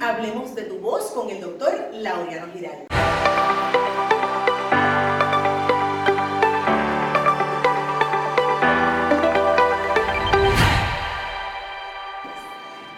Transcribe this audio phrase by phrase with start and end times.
[0.00, 2.86] en Hablemos de tu voz con el doctor Laureano Giral.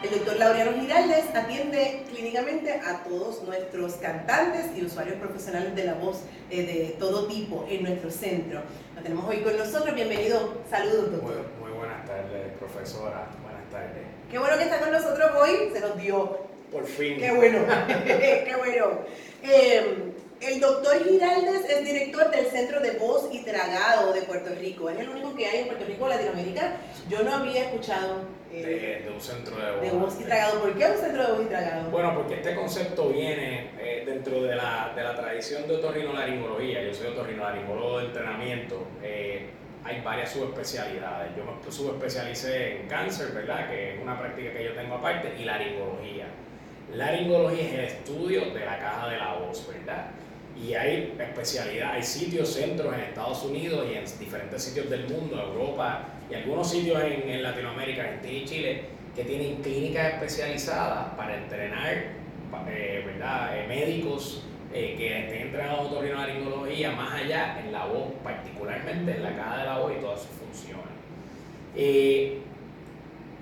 [0.03, 5.95] El doctor Laureano Giraldes atiende clínicamente a todos nuestros cantantes y usuarios profesionales de la
[5.95, 8.63] voz eh, de todo tipo en nuestro centro.
[8.97, 9.95] Lo tenemos hoy con nosotros.
[9.95, 10.63] Bienvenido.
[10.71, 11.47] Saludos, doctor.
[11.59, 13.29] Muy, muy buenas tardes, profesora.
[13.43, 14.07] Buenas tardes.
[14.31, 15.71] Qué bueno que está con nosotros hoy.
[15.73, 16.52] Se nos dio.
[16.73, 17.19] Por fin.
[17.19, 17.59] Qué bueno.
[18.07, 19.01] Qué bueno.
[19.43, 24.91] Eh, el doctor Giraldes es director del Centro de Voz y Tragado de Puerto Rico.
[24.91, 26.77] Es el único que hay en Puerto Rico, Latinoamérica.
[27.09, 29.81] Yo no había escuchado eh, De, de un centro de voz.
[29.83, 30.61] de voz y tragado.
[30.61, 31.91] ¿Por qué un centro de voz y tragado?
[31.91, 36.83] Bueno, porque este concepto viene eh, dentro de la, de la tradición de otorrinolaringología.
[36.83, 38.85] Yo soy otorrinolaringólogo de entrenamiento.
[39.03, 39.47] Eh,
[39.85, 41.33] hay varias subespecialidades.
[41.37, 43.69] Yo me subespecialicé en cáncer, ¿verdad?
[43.71, 46.27] Que es una práctica que yo tengo aparte, y laringología.
[46.95, 50.11] Laringología es el estudio de la caja de la voz, ¿verdad?
[50.61, 55.41] Y hay especialidad, hay sitios, centros en Estados Unidos y en diferentes sitios del mundo,
[55.41, 58.85] Europa y algunos sitios en, Latinoamérica, Argentina y Chile,
[59.17, 62.23] que tienen clínicas especializadas para entrenar
[62.69, 63.59] eh, ¿verdad?
[63.59, 69.23] Eh, médicos eh, que estén entrenados en otorrinolaringología más allá en la voz, particularmente en
[69.23, 70.87] la caja de la voz y todas sus funciones.
[71.75, 72.39] Eh,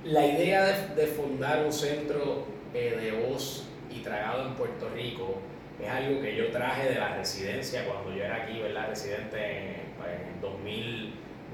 [0.04, 5.40] la idea de, de fundar un centro eh, de voz y tragado en Puerto Rico
[5.82, 8.88] es algo que yo traje de la residencia cuando yo era aquí, ¿verdad?
[8.88, 10.40] Residente en, pues, en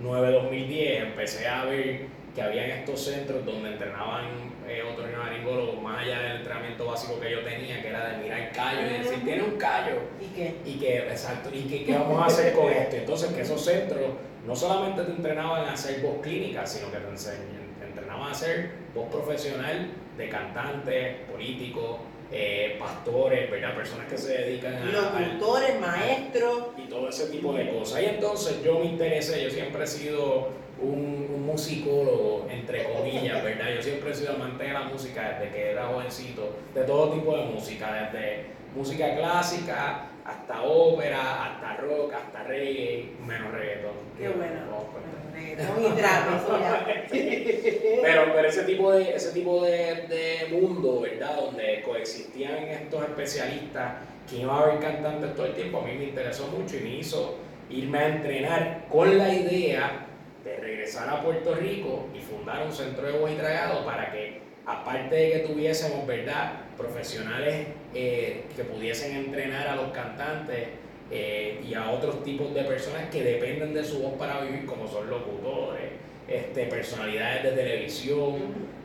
[0.03, 1.03] 2009-2010.
[1.03, 4.27] Empecé a ver que había estos centros donde entrenaban
[4.69, 8.81] eh, otorrinolaringólogos más allá del entrenamiento básico que yo tenía, que era de mirar callo
[8.83, 9.95] y decir, tiene un callo.
[10.21, 10.57] ¿Y qué?
[10.67, 12.97] Y que, exacto, y que qué vamos a hacer con esto.
[12.97, 14.03] Entonces, que esos centros
[14.45, 18.33] no solamente te entrenaban a hacer voz clínica, sino que te, enseñ- te entrenaban a
[18.33, 21.99] hacer voz profesional de cantantes, políticos,
[22.33, 23.75] eh, pastores, ¿verdad?
[23.77, 26.59] Personas que se dedican a, al- Locutores, maestros.
[26.77, 28.03] y todo ese tipo de cosas.
[28.03, 30.49] Y entonces yo me interesé, yo siempre he sido
[30.81, 33.67] un, un musicólogo, entre comillas, ¿verdad?
[33.77, 37.37] Yo siempre he sido amante de la música desde que era jovencito, de todo tipo
[37.37, 43.93] de música, desde música clásica hasta ópera, hasta rock, hasta reggae, menos reggaeton.
[44.19, 44.61] Qué bueno.
[45.57, 47.07] No, ya.
[48.03, 51.37] pero, pero ese tipo de, ese tipo de, de mundo, ¿verdad?
[51.37, 53.95] Donde coexistían estos especialistas
[54.29, 56.97] que iban a haber cantantes todo el tiempo, a mí me interesó mucho y me
[56.97, 57.39] hizo
[57.71, 60.07] irme a entrenar con la idea
[60.45, 64.43] de regresar a Puerto Rico y fundar un centro de voz y tragado para que,
[64.67, 66.53] aparte de que tuviésemos, ¿verdad?
[66.77, 70.69] Profesionales eh, que pudiesen entrenar a los cantantes
[71.11, 74.89] eh, y a otros tipos de personas que dependen de su voz para vivir, como
[74.89, 75.93] son locutores,
[76.29, 78.35] este, personalidades de televisión,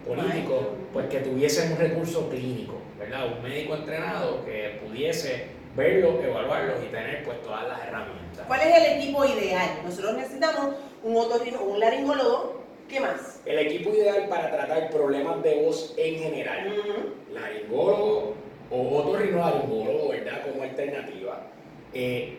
[0.05, 3.27] políticos, pues que tuviesen un recurso clínico, ¿verdad?
[3.35, 8.45] Un médico entrenado que pudiese verlos, evaluarlos y tener pues todas las herramientas.
[8.47, 9.79] ¿Cuál es el equipo ideal?
[9.83, 12.61] Nosotros necesitamos un otorrino, un laringólogo.
[12.87, 13.41] ¿Qué más?
[13.45, 16.75] El equipo ideal para tratar problemas de voz en general,
[17.31, 18.33] laringólogo
[18.69, 20.41] o otorrinolaringólogo, ¿verdad?
[20.45, 21.47] Como alternativa.
[21.93, 22.37] Eh,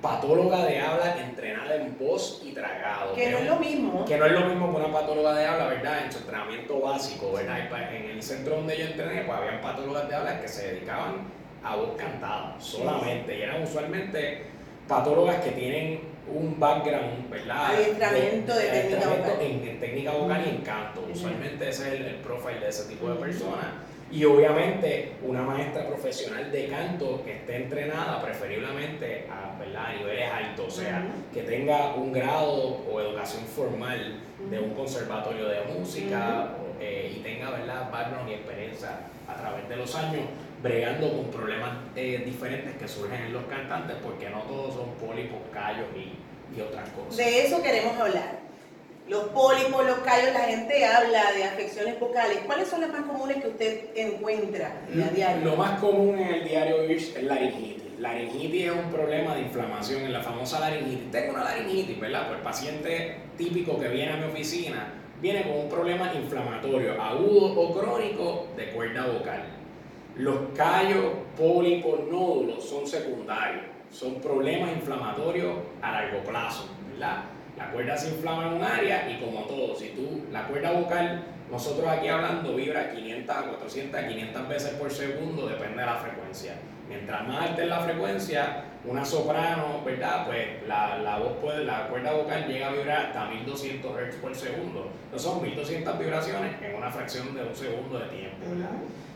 [0.00, 3.14] patóloga de habla entrenada en voz y tragado.
[3.14, 4.04] Que no es lo mismo.
[4.04, 6.04] que no es lo mismo que una patóloga de habla, ¿verdad?
[6.04, 7.58] En su entrenamiento básico, ¿verdad?
[7.90, 11.22] En el centro donde yo entrené, pues habían patólogas de habla que se dedicaban
[11.62, 13.38] a voz cantada solamente.
[13.38, 14.42] Y eran usualmente
[14.86, 17.66] patólogas que tienen un background, ¿verdad?
[17.74, 19.36] Adiestramiento de técnica vocal.
[19.40, 21.06] En, en técnica vocal y en canto.
[21.10, 23.66] Usualmente ese es el, el profile de ese tipo de personas.
[24.14, 29.86] Y obviamente una maestra profesional de canto que esté entrenada preferiblemente a, ¿verdad?
[29.86, 35.48] a niveles altos, o sea, que tenga un grado o educación formal de un conservatorio
[35.48, 37.90] de música eh, y tenga ¿verdad?
[37.90, 40.22] background y experiencia a través de los años
[40.62, 45.40] bregando con problemas eh, diferentes que surgen en los cantantes porque no todos son pólipos,
[45.52, 47.16] callos y, y otras cosas.
[47.16, 48.43] De eso queremos hablar.
[49.06, 52.38] Los pólipos, los callos, la gente habla de afecciones vocales.
[52.46, 55.44] ¿Cuáles son las más comunes que usted encuentra a diario?
[55.44, 57.98] Lo más común en el diario vivir es laringitis.
[57.98, 61.10] Laringitis es un problema de inflamación en la famosa laringitis.
[61.10, 62.28] Tengo una laringitis, ¿verdad?
[62.28, 67.60] Pues el paciente típico que viene a mi oficina viene con un problema inflamatorio agudo
[67.60, 69.44] o crónico de cuerda vocal.
[70.16, 77.33] Los callos, pólipos, nódulos son secundarios, son problemas inflamatorios a largo plazo, ¿verdad?
[77.56, 81.22] La cuerda se inflama en un área y como todo, si tú, la cuerda vocal,
[81.50, 85.96] nosotros aquí hablando, vibra 500 a 400 a 500 veces por segundo, depende de la
[85.96, 86.54] frecuencia.
[86.88, 90.26] Mientras más alta es la frecuencia, una soprano, ¿verdad?
[90.26, 94.34] Pues la, la voz puede, la cuerda vocal llega a vibrar hasta 1200 Hz por
[94.34, 94.90] segundo.
[95.04, 98.70] Entonces son 1200 vibraciones en una fracción de un segundo de tiempo, ¿verdad?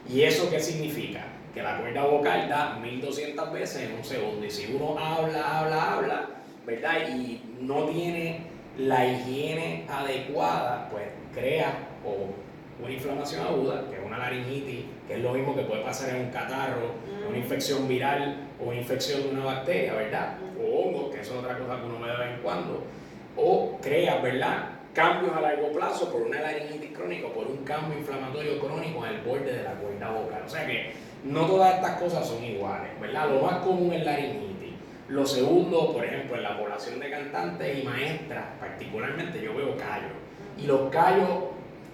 [0.08, 1.25] ¿Y eso qué significa?
[1.52, 4.46] Que la cuerda vocal da 1200 veces en un segundo.
[4.46, 6.26] Y si uno habla, habla, habla,
[6.69, 7.09] ¿verdad?
[7.09, 8.43] Y no tiene
[8.76, 15.20] la higiene adecuada, pues crea o una inflamación aguda, que es una laringitis, que es
[15.20, 16.93] lo mismo que puede pasar en un catarro,
[17.26, 17.41] una mm.
[17.41, 20.37] infección viral o una infección de una bacteria, ¿verdad?
[20.61, 22.85] O hongo, que eso es otra cosa que uno ve de vez en cuando.
[23.37, 24.69] O crea, ¿verdad?
[24.93, 29.15] Cambios a largo plazo por una laringitis crónica o por un cambio inflamatorio crónico en
[29.15, 30.43] el borde de la cuerda vocal.
[30.44, 30.93] O sea que
[31.25, 33.31] no todas estas cosas son iguales, ¿verdad?
[33.31, 34.57] Lo más común es laringitis.
[35.08, 40.12] Lo segundo, por ejemplo, en la población de cantantes y maestras, particularmente yo veo callos.
[40.58, 41.28] Y los callos,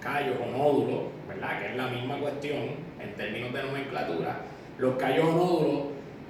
[0.01, 1.61] callos o nódulos, ¿verdad?
[1.61, 2.59] Que es la misma cuestión
[3.01, 4.41] en términos de nomenclatura,
[4.79, 5.83] los callos o nódulos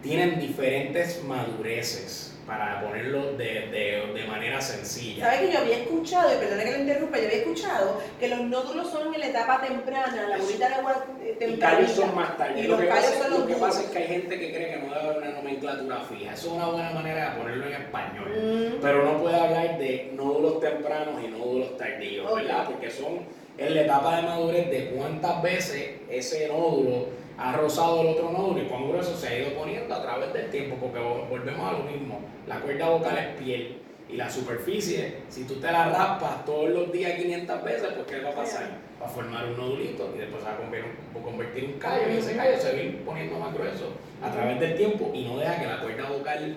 [0.02, 5.24] tienen diferentes madureces para ponerlo de, de, de, manera sencilla.
[5.24, 8.40] ¿Sabes que yo había escuchado, y perdona que lo interrumpa, yo había escuchado que los
[8.42, 11.06] nódulos son en la etapa temprana, la bolita de agua
[11.38, 11.54] temprana.
[11.54, 12.60] Y callos son más tarde.
[12.60, 14.94] Y lo que, pasa, lo que pasa es que hay gente que cree que no
[14.94, 16.34] debe haber una nomenclatura fija.
[16.34, 18.28] Eso es una buena manera de ponerlo en español.
[18.28, 18.82] Mm.
[18.82, 22.66] Pero no puede hablar de nódulos tempranos y nódulos tardíos, ¿verdad?
[22.66, 23.20] Porque son
[23.56, 28.62] en la etapa de madurez de cuántas veces ese nódulo ha rozado el otro nódulo
[28.62, 31.84] y cuán grueso se ha ido poniendo a través del tiempo, porque volvemos a lo
[31.84, 33.78] mismo, la cuerda vocal es piel
[34.08, 38.24] y la superficie, si tú te la raspas todos los días 500 veces, pues ¿qué
[38.24, 38.70] va a pasar?
[39.02, 42.36] Va a formar un nodulito y después se va a convertir, un callo y ese
[42.36, 43.92] callo se va a ir poniendo más grueso
[44.22, 46.56] a través del tiempo y no deja que la cuerda vocal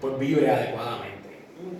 [0.00, 1.20] pues vibre adecuadamente.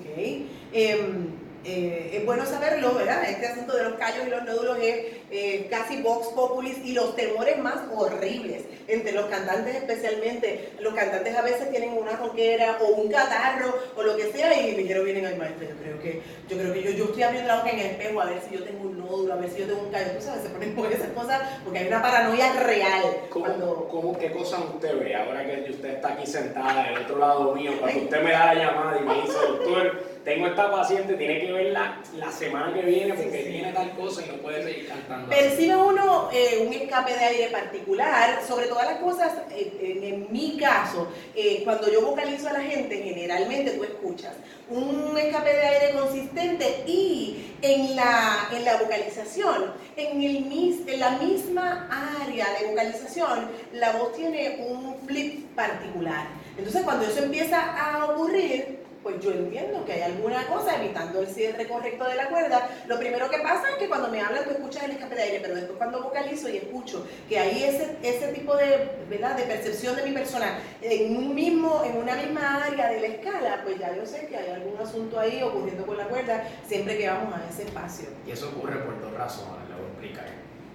[0.01, 0.49] Okay.
[0.73, 1.29] Em,
[1.65, 3.25] eh, es bueno saberlo, ¿verdad?
[3.29, 7.15] Este asunto de los callos y los nódulos es eh, casi vox populis y los
[7.17, 10.71] temores más horribles entre los cantantes especialmente.
[10.81, 14.75] Los cantantes a veces tienen una roquera o un catarro o lo que sea y
[14.75, 15.69] dijeron vienen al maestro.
[15.69, 18.21] Yo creo que yo creo que yo, yo estoy abriendo la boca en el espejo
[18.21, 20.11] a ver si yo tengo un nódulo, a ver si yo tengo un callo.
[20.13, 23.03] Tú sabes, se ponen por esas cosas porque hay una paranoia real.
[23.31, 23.89] ¿Cómo, cuando...
[23.91, 27.73] ¿cómo qué cosas usted ve ahora que usted está aquí sentada del otro lado mío?
[27.79, 31.53] Cuando usted me da la llamada y me dice, doctor, tengo esta paciente, tiene que
[31.53, 35.20] verla la semana que viene porque tiene tal cosa y no puede seguir cantando.
[35.29, 40.57] Percibe uno eh, un escape de aire particular, sobre todas las cosas, eh, en, mi
[40.57, 44.35] caso, eh, cuando yo vocalizo a la gente, generalmente tú escuchas
[44.69, 51.11] un escape de aire consistente y en la, en la vocalización, en, el, en la
[51.19, 51.89] misma
[52.23, 56.29] área de vocalización, la voz tiene un flip particular.
[56.57, 61.27] Entonces cuando eso empieza a ocurrir, pues yo entiendo que hay alguna cosa evitando el
[61.27, 62.69] cierre correcto de la cuerda.
[62.87, 65.39] Lo primero que pasa es que cuando me hablan tú escuchas el escape de aire,
[65.41, 69.37] pero después cuando vocalizo y escucho que hay ese, ese tipo de, ¿verdad?
[69.37, 73.61] de percepción de mi persona en, un mismo, en una misma área de la escala,
[73.65, 77.09] pues ya yo sé que hay algún asunto ahí ocurriendo con la cuerda siempre que
[77.09, 78.09] vamos a ese espacio.
[78.27, 80.27] Y eso ocurre por dos razones, lo voy a explicar.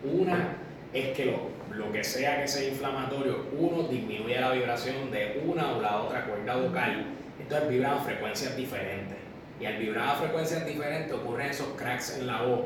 [0.03, 0.57] Una
[0.93, 5.73] es que lo, lo que sea que sea inflamatorio, uno disminuye la vibración de una
[5.73, 7.05] o la otra cuerda vocal
[7.45, 9.17] entonces vibran a frecuencias diferentes.
[9.59, 12.61] Y al vibrar a frecuencias diferentes ocurren esos cracks en la voz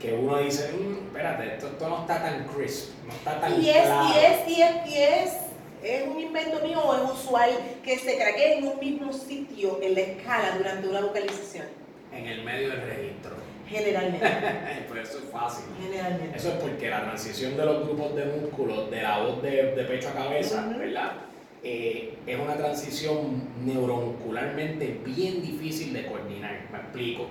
[0.00, 3.76] que uno dice, mmm, espérate, esto, no está tan crisp, no está tan y es,
[3.76, 5.32] Y es, y es, y es,
[5.82, 7.50] es un invento mío o es usual
[7.84, 11.66] que se craquee en un mismo sitio en la escala durante una vocalización.
[12.14, 13.32] En el medio del registro.
[13.68, 14.26] Generalmente.
[14.88, 15.64] pues eso es fácil.
[15.80, 16.36] Generalmente.
[16.36, 19.84] Eso es porque la transición de los grupos de músculos de la voz de, de
[19.84, 21.12] pecho a cabeza, ¿verdad?
[21.62, 26.68] Eh, es una transición neuromuscularmente bien difícil de coordinar.
[26.72, 27.26] Me explico.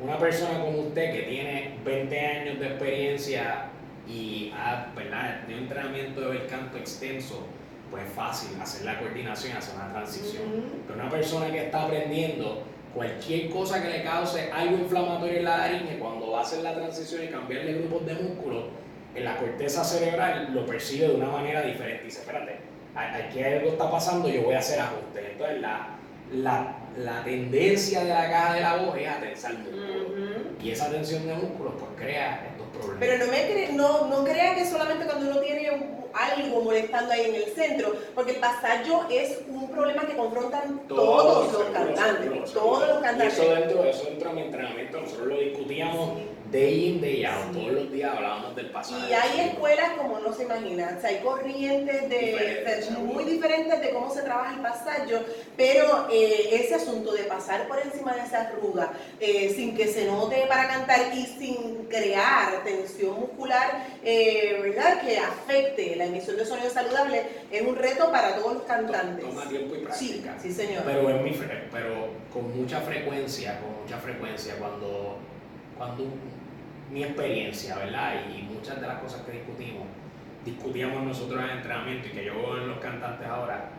[0.00, 3.70] Una persona como usted que tiene 20 años de experiencia
[4.06, 7.46] y ha tenido un entrenamiento de ver canto extenso,
[7.90, 10.44] pues es fácil hacer la coordinación, hacer una transición.
[10.86, 12.62] Pero una persona que está aprendiendo,
[12.94, 16.74] cualquier cosa que le cause algo inflamatorio en la laringe, cuando va a hacer la
[16.74, 18.68] transición y cambiarle grupos de músculo,
[19.14, 22.02] en la corteza cerebral lo percibe de una manera diferente.
[22.02, 25.24] Y dice, espérate, aquí algo está pasando, yo voy a hacer ajustes.
[25.32, 25.88] Entonces, la,
[26.32, 30.06] la, la tendencia de la caja de la voz es a tensar músculos.
[30.62, 32.98] Y esa tensión de músculos pues crea estos problemas.
[32.98, 35.68] Pero no, me no, no crea que solamente cuando uno tiene
[36.14, 41.52] algo molestando ahí en el centro, porque el pasallo es un problema que confrontan todos,
[41.52, 42.52] los cantantes.
[42.52, 43.38] todos los cantantes.
[43.38, 46.18] Y eso dentro, eso dentro de mi entrenamiento, nosotros lo discutíamos
[46.50, 49.08] day in, day out, todos los días hablábamos del pasado.
[49.08, 53.90] Y hay escuelas como no se imaginan, o sea, hay corrientes de, muy diferentes de
[53.90, 55.20] cómo se trabaja el pasallo,
[55.56, 60.06] pero eh, ese asunto de pasar por encima de esa arruga eh, sin que se
[60.06, 65.00] note para cantar y sin crear tensión muscular, eh, ¿verdad?
[65.00, 69.24] Que afecte la emisión de sonido saludable, es un reto para todos los cantantes.
[69.24, 70.36] Toma tiempo y práctica.
[70.38, 70.82] Sí, sí señor.
[70.84, 71.30] Pero, es mi,
[71.72, 75.18] pero con mucha frecuencia, con mucha frecuencia, cuando,
[75.76, 76.04] cuando
[76.90, 78.14] mi experiencia, ¿verdad?
[78.36, 79.86] Y muchas de las cosas que discutimos,
[80.44, 83.70] discutíamos nosotros en el entrenamiento y que yo veo en los cantantes ahora,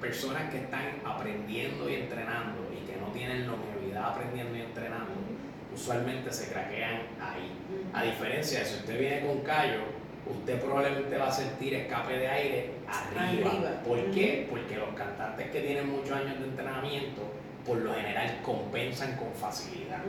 [0.00, 5.12] personas que están aprendiendo y entrenando y que no tienen longevidad aprendiendo y entrenando,
[5.72, 7.52] usualmente se craquean ahí.
[7.92, 9.80] A diferencia de si usted viene con callo,
[10.26, 13.82] usted probablemente va a sentir escape de aire arriba.
[13.86, 14.46] ¿Por qué?
[14.50, 17.22] Porque los cantantes que tienen muchos años de entrenamiento,
[17.66, 20.00] por lo general compensan con facilidad.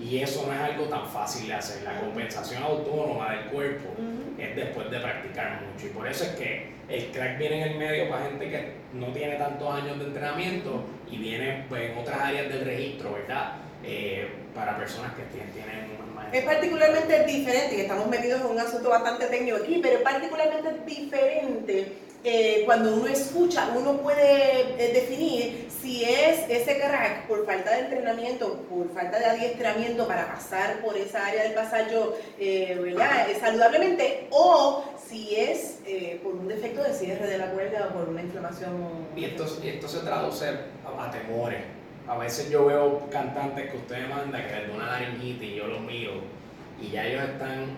[0.00, 1.82] Y eso no es algo tan fácil de hacer.
[1.82, 3.90] La compensación autónoma del cuerpo
[4.38, 5.86] es después de practicar mucho.
[5.86, 9.08] Y por eso es que el crack viene en el medio para gente que no
[9.08, 13.56] tiene tantos años de entrenamiento y viene pues, en otras áreas del registro, ¿verdad?
[13.82, 15.94] Eh, para personas que tienen, tienen
[16.34, 20.68] es particularmente diferente, y estamos metidos en un asunto bastante técnico aquí, pero es particularmente
[20.84, 21.92] diferente
[22.26, 27.80] eh, cuando uno escucha, uno puede eh, definir si es ese crack por falta de
[27.80, 32.96] entrenamiento, por falta de adiestramiento para pasar por esa área del pasallo eh,
[33.38, 35.80] saludablemente, o si es
[36.22, 39.06] por un defecto de cierre de la cuerda o por una inflamación.
[39.14, 41.60] Y esto, esto se traduce a, temores.
[42.08, 45.80] A veces yo veo cantantes que usted me manda que les una y yo los
[45.82, 46.12] miro
[46.80, 47.76] y ya ellos están,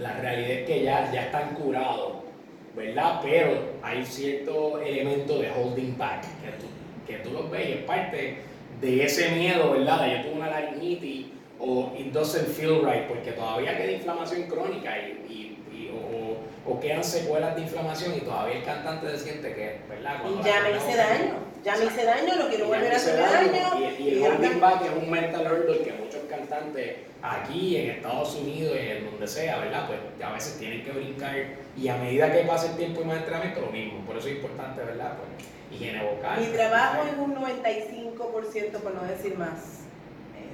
[0.00, 2.27] la realidad es que ya, ya están curados
[2.74, 3.20] ¿verdad?
[3.22, 6.66] Pero hay cierto elemento de holding back que tú,
[7.06, 8.38] que tú los ves y es parte
[8.80, 10.02] de ese miedo, ¿verdad?
[10.02, 11.26] De yo tuve una laringitis
[11.58, 17.56] o it doesn't feel right porque todavía queda inflamación crónica y, o, o, quedan secuelas
[17.56, 20.20] de inflamación y todavía el cantante se siente que, ¿verdad?
[20.24, 21.34] y ya me hice daño,
[21.64, 23.96] ya me hice daño, no quiero volver a hacer daño.
[23.98, 28.76] Y, el holding back es un mental hurdle que muchos cantantes aquí en Estados Unidos
[28.76, 29.86] y en donde sea, ¿verdad?
[29.86, 31.34] Pues a veces tienen que brincar
[31.80, 34.00] y a medida que pasa el tiempo y más entrenamiento, lo mismo.
[34.00, 35.16] Por eso es importante, ¿verdad?
[35.16, 36.40] Pues higiene vocal.
[36.40, 39.87] Mi trabajo es un 95%, por no decir más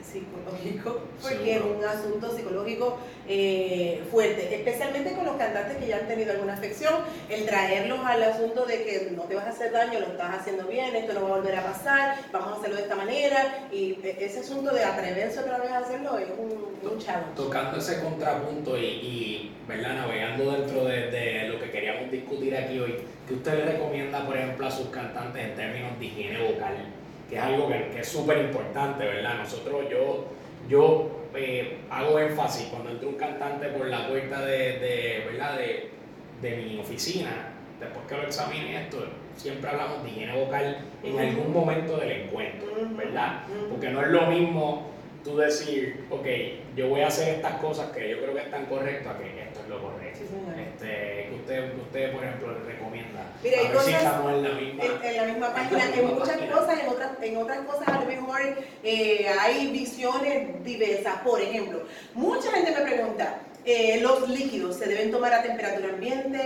[0.05, 6.09] psicológico, porque es un asunto psicológico eh, fuerte, especialmente con los cantantes que ya han
[6.09, 6.95] tenido alguna afección,
[7.29, 10.67] el traerlos al asunto de que no te vas a hacer daño, lo estás haciendo
[10.67, 13.99] bien, esto no va a volver a pasar, vamos a hacerlo de esta manera, y
[14.03, 17.35] ese asunto de atreverse otra vez a hacerlo es un, un challenge.
[17.37, 19.95] Tocando ese contrapunto y, y ¿verdad?
[19.95, 22.97] navegando dentro de, de, lo que queríamos discutir aquí hoy,
[23.27, 26.75] ¿qué usted le recomienda, por ejemplo, a sus cantantes en términos de higiene vocal?
[27.29, 29.39] Que es algo que, es súper importante, ¿verdad?
[29.39, 30.27] Nosotros, yo,
[30.69, 35.59] yo eh, hago énfasis cuando entra un cantante por la puerta de, de ¿verdad?
[35.59, 35.91] De,
[36.43, 41.53] de, mi oficina, después que lo examine esto, siempre hablamos de higiene vocal en algún
[41.53, 43.43] momento del encuentro, ¿verdad?
[43.71, 46.27] Porque no es lo mismo tú decir, ok,
[46.77, 49.69] yo voy a hacer estas cosas que yo creo que están correctas, que esto es
[49.69, 49.94] lo correcto.
[50.21, 53.33] Este, que usted, usted, por ejemplo, le recomienda.
[53.43, 57.11] Mira, hay cosas en la misma, en, la misma página, en, muchas cosas, en otras,
[57.23, 58.41] en otras cosas a lo mejor
[58.83, 61.19] eh, hay visiones diversas.
[61.21, 61.83] Por ejemplo,
[62.15, 66.39] mucha gente me pregunta, eh, los líquidos se deben tomar a temperatura ambiente,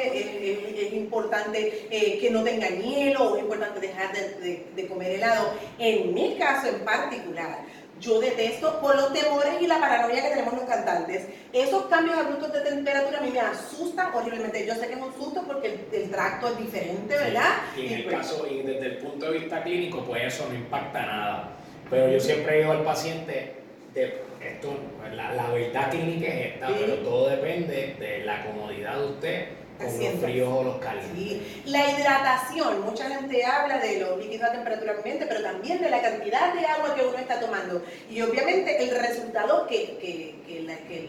[0.86, 5.52] es, importante eh, que no tengan hielo es importante dejar de, de, comer helado.
[5.78, 7.58] En mi caso en particular,
[8.00, 11.26] yo detesto por los temores y la paranoia que tenemos los cantantes.
[11.52, 14.66] Esos cambios abruptos de temperatura a mí me asustan horriblemente.
[14.66, 17.56] Yo sé que es un susto porque el, tracto es diferente, ¿verdad?
[17.76, 20.54] y en el pues caso, y desde el punto de vista clínico, pues eso no
[20.54, 21.52] impacta nada.
[21.90, 23.54] Pero yo siempre digo al paciente,
[23.94, 24.76] de, esto,
[25.14, 29.86] la, la verdad clínica es esta, pero todo depende de la comodidad de usted con
[29.86, 31.42] los fríos o los calientes.
[31.66, 36.02] La hidratación, mucha gente habla de los líquidos a temperatura ambiente, pero también de la
[36.02, 37.82] cantidad de agua que uno está tomando.
[38.10, 41.08] Y obviamente el resultado que, que, que, la, que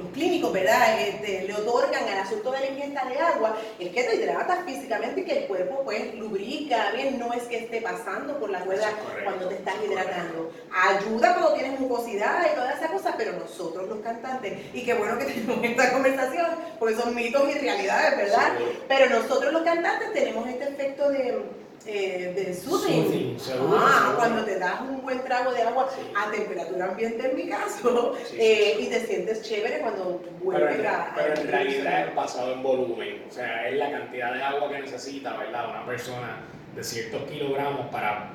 [0.00, 4.02] los clínicos, ¿verdad?, este, le otorgan al asunto de la ingesta de agua, es que
[4.02, 8.38] te hidratas físicamente y que el cuerpo pues lubrica, bien, no es que esté pasando
[8.38, 8.88] por la rueda
[9.24, 10.52] cuando te estás hidratando.
[10.72, 15.18] Ayuda cuando tienes mucosidad y todas esas cosas, pero nosotros los cantantes, y qué bueno
[15.18, 16.46] que tenemos esta conversación,
[16.78, 18.52] porque son mitos y realidades, ¿verdad?
[18.88, 21.44] Pero nosotros los cantantes tenemos este efecto de
[21.86, 23.36] eh, de soothing.
[23.72, 28.16] ah, cuando te das un buen trago de agua a temperatura ambiente en mi caso
[28.36, 31.12] eh, y te sientes chévere cuando vuelves a...
[31.14, 34.80] Pero en realidad es basado en volumen, o sea, es la cantidad de agua que
[34.80, 35.70] necesita, ¿verdad?
[35.70, 36.40] Una persona
[36.74, 38.32] de ciertos kilogramos para,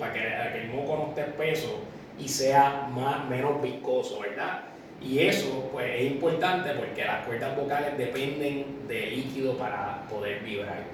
[0.00, 1.80] para que, que el moco no esté espeso
[2.18, 4.62] y sea más, menos viscoso, ¿verdad?
[5.02, 10.84] Y eso pues, es importante porque las cuerdas vocales dependen de líquido para poder vibrar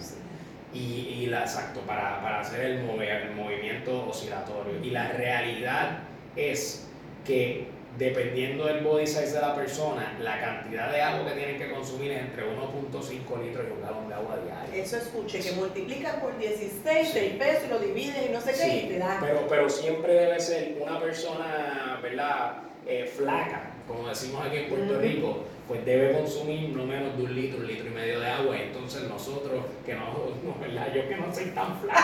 [0.74, 4.74] y, la, exacto, para, para hacer el, mover, el movimiento oscilatorio.
[4.82, 5.98] Y la realidad
[6.36, 6.88] es
[7.26, 11.70] que dependiendo del body size de la persona, la cantidad de agua que tienen que
[11.70, 14.82] consumir es entre 1.5 litros y un galón de agua diaria.
[14.82, 18.76] Eso escuche, que multiplica por 16 el peso y lo divide y no sé qué
[18.76, 19.18] y te da.
[19.20, 22.62] Pero, pero siempre debe ser una persona, ¿verdad?
[22.86, 27.34] Eh, flaca, como decimos aquí en Puerto Rico, pues debe consumir no menos de un
[27.34, 28.56] litro, un litro y medio de agua.
[28.60, 30.04] Entonces nosotros, que no,
[30.44, 30.92] no ¿verdad?
[30.94, 32.00] Yo que no soy tan flaco,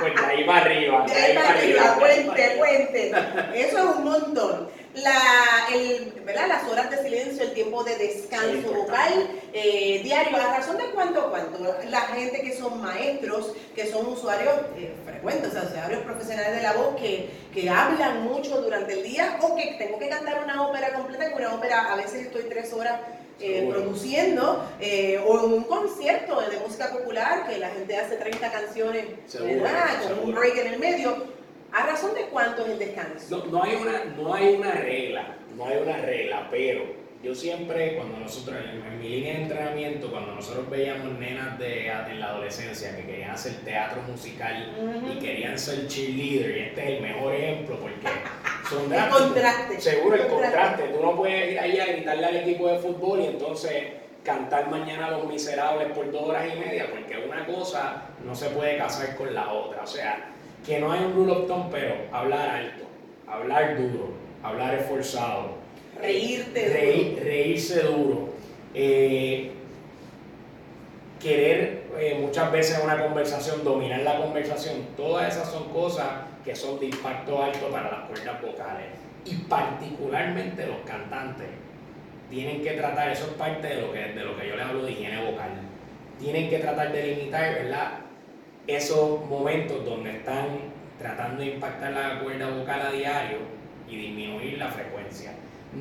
[0.00, 1.06] pues de ahí para arriba.
[1.06, 3.12] De ahí para arriba, cuente, cuente.
[3.54, 6.48] Eso es un montón la, el, ¿verdad?
[6.48, 11.30] las horas de silencio, el tiempo de descanso vocal eh, diario, ¿a razón de cuánto
[11.30, 11.58] cuánto?
[11.88, 16.62] La gente que son maestros, que son usuarios eh, frecuentes, o sea, usuarios profesionales de
[16.62, 20.62] la voz que, que hablan mucho durante el día o que tengo que cantar una
[20.62, 23.00] ópera completa, que una ópera a veces estoy tres horas
[23.40, 24.64] eh, produciendo,
[25.26, 29.06] o en un concierto de música popular que la gente hace 30 canciones,
[30.08, 31.33] Con un break en el medio
[31.74, 33.44] ¿A razón de cuánto es el descanso?
[33.50, 36.84] No, hay una, no hay una regla, no hay una regla, pero
[37.20, 42.20] yo siempre, cuando nosotros, en, mi línea de entrenamiento, cuando nosotros veíamos nenas de, en
[42.20, 44.72] la adolescencia que querían hacer teatro musical
[45.12, 48.08] y querían ser cheerleader, y este es el mejor ejemplo porque
[48.70, 49.80] son El contraste.
[49.80, 50.84] Seguro, el contraste.
[50.84, 53.84] Tú no puedes ir ahí a gritarle al equipo de fútbol y entonces
[54.22, 58.78] cantar mañana Los Miserables por dos horas y media, porque una cosa no se puede
[58.78, 59.82] casar con la otra.
[59.82, 60.33] O sea,
[60.64, 62.84] que no hay un rule of thumb, pero hablar alto,
[63.26, 65.50] hablar duro, hablar esforzado,
[66.00, 68.30] reírte reírse duro,
[68.74, 69.52] eh,
[71.20, 76.06] querer eh, muchas veces una conversación, dominar la conversación, todas esas son cosas
[76.44, 78.86] que son de impacto alto para las cuerdas vocales.
[79.24, 81.48] Y particularmente los cantantes
[82.28, 84.82] tienen que tratar, eso es parte de lo que, de lo que yo les hablo
[84.82, 85.50] de higiene vocal,
[86.18, 88.03] tienen que tratar de limitar, ¿verdad?
[88.66, 90.46] Esos momentos donde están
[90.98, 93.38] tratando de impactar la cuerda vocal a diario
[93.88, 95.32] y disminuir la frecuencia.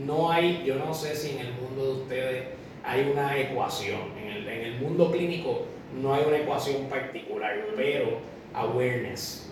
[0.05, 2.43] No hay, yo no sé si en el mundo de ustedes
[2.83, 5.65] hay una ecuación, en el, en el mundo clínico
[6.01, 8.17] no hay una ecuación particular, pero
[8.53, 9.49] awareness.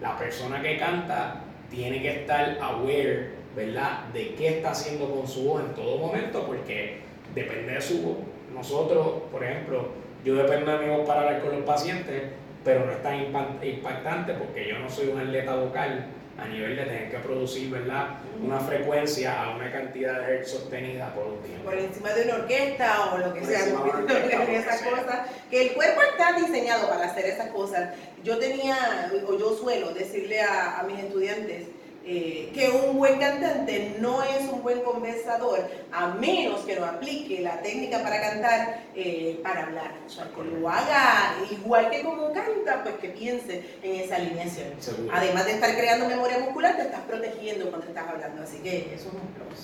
[0.00, 5.44] La persona que canta tiene que estar aware, ¿verdad?, de qué está haciendo con su
[5.44, 6.98] voz en todo momento, porque
[7.34, 8.16] depende de su voz.
[8.54, 9.88] Nosotros, por ejemplo,
[10.24, 12.22] yo dependo de mi voz para hablar con los pacientes,
[12.64, 13.20] pero no es tan
[13.62, 18.08] impactante porque yo no soy un atleta vocal a nivel de tener que producir ¿verdad?
[18.42, 21.64] una frecuencia a una cantidad de hertz sostenida por un tiempo.
[21.64, 23.60] Por encima de una orquesta o lo que sea,
[24.48, 27.94] esas cosas, que el cuerpo está diseñado para hacer esas cosas.
[28.24, 31.68] Yo tenía, o yo suelo decirle a, a mis estudiantes,
[32.06, 37.40] eh, que un buen cantante no es un buen conversador a menos que no aplique
[37.40, 39.92] la técnica para cantar eh, para hablar.
[40.06, 44.74] O sea, que lo haga igual que como canta, pues que piense en esa alineación.
[45.12, 48.42] Además de estar creando memoria muscular, te estás protegiendo cuando estás hablando.
[48.42, 49.58] Así que eso es un plus.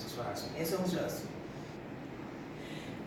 [0.57, 1.40] Eso es un plus.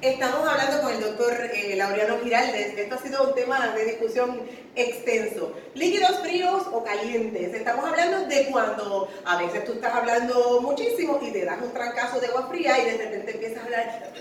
[0.05, 2.77] Estamos hablando con el doctor eh, Laureano Giraldes.
[2.77, 4.39] Esto ha sido un tema de discusión
[4.77, 5.55] extenso.
[5.73, 7.55] Líquidos fríos o calientes.
[7.55, 12.21] Estamos hablando de cuando a veces tú estás hablando muchísimo y te das un trancazo
[12.21, 14.13] de agua fría y de repente empiezas a hablar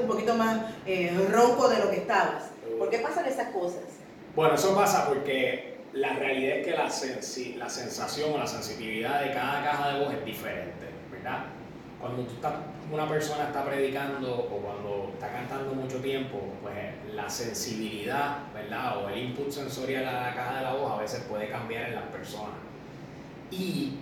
[0.00, 2.44] un poquito más eh, ronco de lo que estabas.
[2.78, 3.82] ¿Por qué pasan esas cosas?
[4.34, 6.84] Bueno, eso pasa porque la realidad es que la,
[7.58, 11.44] la sensación o la sensibilidad de cada caja de voz es diferente, ¿verdad?
[12.04, 12.52] Cuando tú estás
[12.92, 16.74] una persona está predicando o cuando está cantando mucho tiempo, pues
[17.14, 18.98] la sensibilidad, ¿verdad?
[18.98, 21.94] O el input sensorial a la caja de la voz a veces puede cambiar en
[21.94, 22.56] las personas.
[23.50, 23.94] Y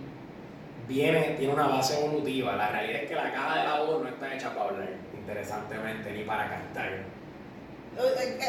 [0.89, 2.57] tiene una base evolutiva.
[2.57, 6.11] La realidad es que la caja de la voz no está hecha para hablar, interesantemente,
[6.11, 7.05] ni para cantar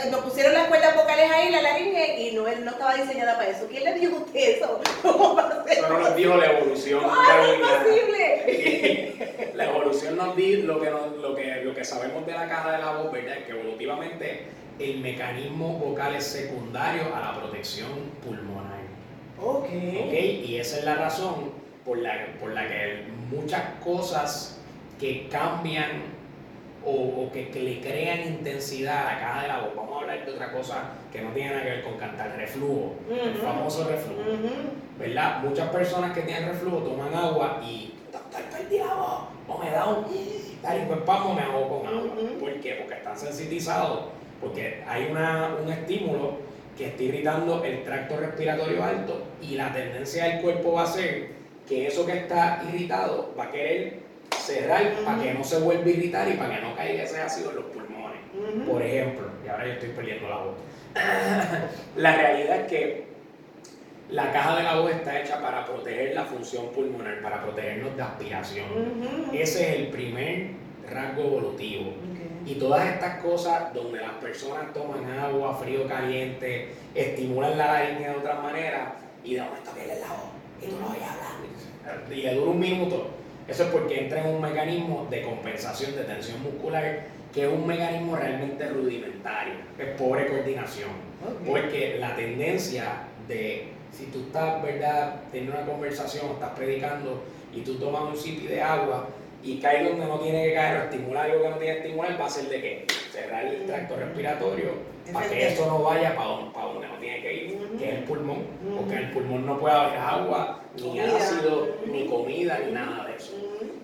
[0.09, 3.67] nos pusieron las cuerdas vocales ahí, la laringe, y no, no estaba diseñada para eso.
[3.69, 4.81] ¿Quién le dijo a usted eso?
[5.01, 7.03] ¿Cómo Eso no nos dijo la evolución.
[7.05, 9.51] ¡Ay, imposible!
[9.55, 12.77] la evolución nos dice lo que, lo, que, lo que sabemos de la caja de
[12.79, 13.37] la voz, ¿verdad?
[13.45, 14.47] Que evolutivamente
[14.79, 17.89] el mecanismo vocal es secundario a la protección
[18.23, 18.81] pulmonar.
[19.41, 19.65] Ok.
[19.65, 20.45] okay?
[20.47, 21.51] Y esa es la razón
[21.85, 24.57] por la, por la que muchas cosas
[24.99, 26.22] que cambian
[26.85, 29.75] o, que, le crean intensidad a la caja de la voz.
[29.75, 32.95] Vamos a hablar de otra cosa que no tiene nada que ver con cantar, reflujo,
[33.09, 34.21] el famoso reflujo.
[34.97, 35.43] ¿Verdad?
[35.43, 39.85] Muchas personas que tienen reflujo toman agua y doctor, perdí la voz, o me da
[39.87, 40.05] un
[40.61, 42.11] dale, pues vamos, me hago con agua.
[42.39, 42.75] ¿Por qué?
[42.75, 44.05] Porque están sensitizados,
[44.39, 46.37] porque hay una, un estímulo
[46.77, 51.29] que está irritando el tracto respiratorio alto y la tendencia del cuerpo va a ser
[51.67, 54.02] que eso que está irritado va a querer
[54.43, 57.51] cerrar para que no se vuelva a irritar y para que no caiga ese ácido
[57.51, 58.19] en los pulmones.
[58.67, 60.55] Por ejemplo, y ahora yo estoy perdiendo la voz.
[61.95, 63.03] la realidad es que
[64.09, 68.03] la caja de la voz está hecha para proteger la función pulmonar, para protegernos de
[68.03, 68.65] aspiración.
[69.33, 70.51] Ese es el primer
[70.89, 71.93] rasgo evolutivo.
[72.45, 78.15] Y todas estas cosas donde las personas toman agua, frío, caliente, estimulan la laringe de
[78.15, 82.11] otra manera y de momento viene la voz y tú no voy a hablar.
[82.11, 86.03] Y le dura un minuto Eso es porque entra en un mecanismo de compensación de
[86.03, 87.03] tensión muscular
[87.33, 90.91] que es un mecanismo realmente rudimentario, es pobre coordinación.
[91.45, 97.75] Porque la tendencia de, si tú estás, ¿verdad?, teniendo una conversación, estás predicando y tú
[97.75, 99.07] tomas un sitio de agua
[99.41, 102.21] y cae donde no tiene que caer o estimular algo que no tiene que estimular,
[102.21, 102.85] va a ser de qué?
[103.11, 107.57] Cerrar el tracto respiratorio para que eso no vaya para donde, no tiene que ir,
[107.77, 108.43] que es el pulmón,
[108.77, 113.12] porque en el pulmón no puede haber agua, ni ácido, ni comida, ni nada de
[113.12, 113.12] eso.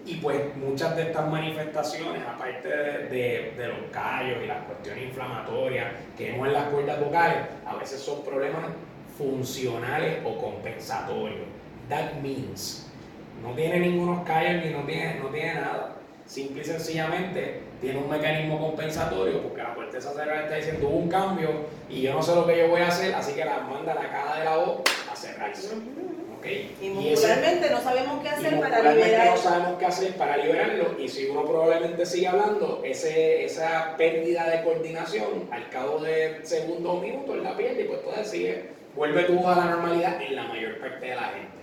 [0.10, 5.94] Y pues muchas de estas manifestaciones, aparte de, de, los callos y las cuestiones inflamatorias
[6.18, 8.66] que vemos en las cuerdas vocales, a veces son problemas
[9.16, 11.46] funcionales o compensatorios.
[11.90, 12.90] That means,
[13.44, 15.98] no tiene ningunos callos ni no tiene, no tiene nada.
[16.26, 21.10] Simple y sencillamente tiene un mecanismo compensatorio porque la corteza cerebral está diciendo hubo un
[21.10, 21.50] cambio
[21.88, 24.10] y yo no sé lo que yo voy a hacer, así que la manda la
[24.10, 25.76] caja de la voz a cerrarse.
[26.46, 29.32] Y muscularmente no sabemos qué hacer para liberarlo.
[29.32, 34.50] no sabemos qué hacer para liberarlo y si uno probablemente sigue hablando, ese, esa pérdida
[34.50, 39.24] de coordinación al cabo de segundos o minutos la pierde y pues todo sigue, vuelve
[39.24, 41.60] tu a la normalidad en la mayor parte de la gente.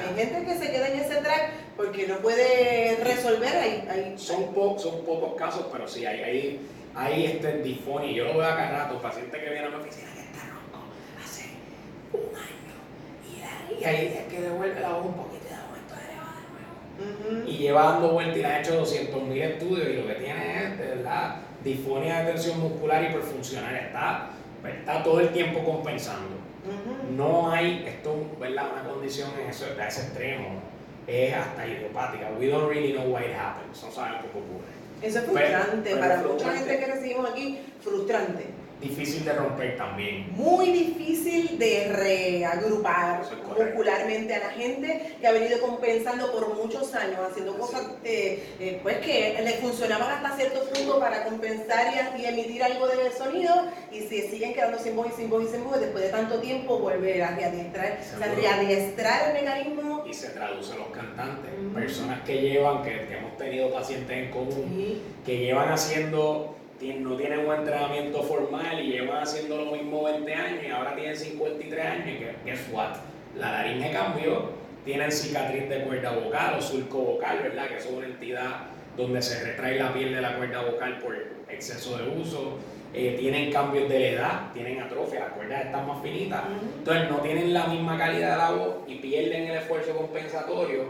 [0.00, 4.14] Hay gente que se queda en ese track porque no puede resolver ahí.
[4.16, 6.60] Son, son pocos casos, pero sí, hay, hay,
[6.94, 8.12] hay este disfonia.
[8.12, 10.86] Yo lo veo acá rato, paciente que viene a mi oficina que está ronco
[11.22, 11.44] hace
[12.12, 12.59] un año
[13.80, 17.48] y ahí es que devuelve la voz un poquito y da momento de nuevo.
[17.48, 20.78] Y lleva dando vueltas y le ha hecho 200.000 estudios y lo que tiene es,
[20.78, 23.74] de verdad, disfonía de tensión muscular hiperfuncional.
[23.74, 24.30] Está,
[24.64, 26.36] está todo el tiempo compensando.
[27.16, 28.66] No hay, esto ¿verdad?
[28.72, 30.60] una condición en eso, a ese extremo,
[31.06, 32.30] es hasta idiopática.
[32.38, 34.80] We don't really know why it happens, no sabemos qué ocurre.
[35.00, 40.26] Eso es frustrante, para mucha gente que recibimos aquí, frustrante difícil de romper también.
[40.34, 47.18] Muy difícil de reagrupar muscularmente a la gente que ha venido compensando por muchos años,
[47.30, 52.62] haciendo cosas eh, eh, pues que le funcionaban hasta cierto punto para compensar y, emitir
[52.62, 53.54] algo de sonido
[53.90, 56.40] y si siguen quedando sin voz y sin voz y sin voz, después de tanto
[56.40, 57.98] tiempo vuelve a readiestrar,
[59.26, 60.04] el mecanismo.
[60.06, 65.02] Y se traduce a los cantantes, personas que llevan, que, hemos tenido pacientes en común,
[65.24, 70.64] que llevan haciendo no tienen un entrenamiento formal y llevan haciendo lo mismo 20 años
[70.66, 72.96] y ahora tienen 53 años que, guess what?
[73.36, 74.50] La laringe cambió,
[74.84, 77.68] tienen cicatriz de cuerda vocal o surco vocal, ¿verdad?
[77.68, 78.66] Que es una entidad
[78.96, 81.14] donde se retrae la piel de la cuerda vocal por
[81.50, 82.58] exceso de uso.
[82.94, 86.42] Eh, tienen cambios de la edad, tienen atrofia, las cuerdas están más finitas.
[86.78, 90.84] Entonces no tienen la misma calidad de la voz y pierden el esfuerzo compensatorio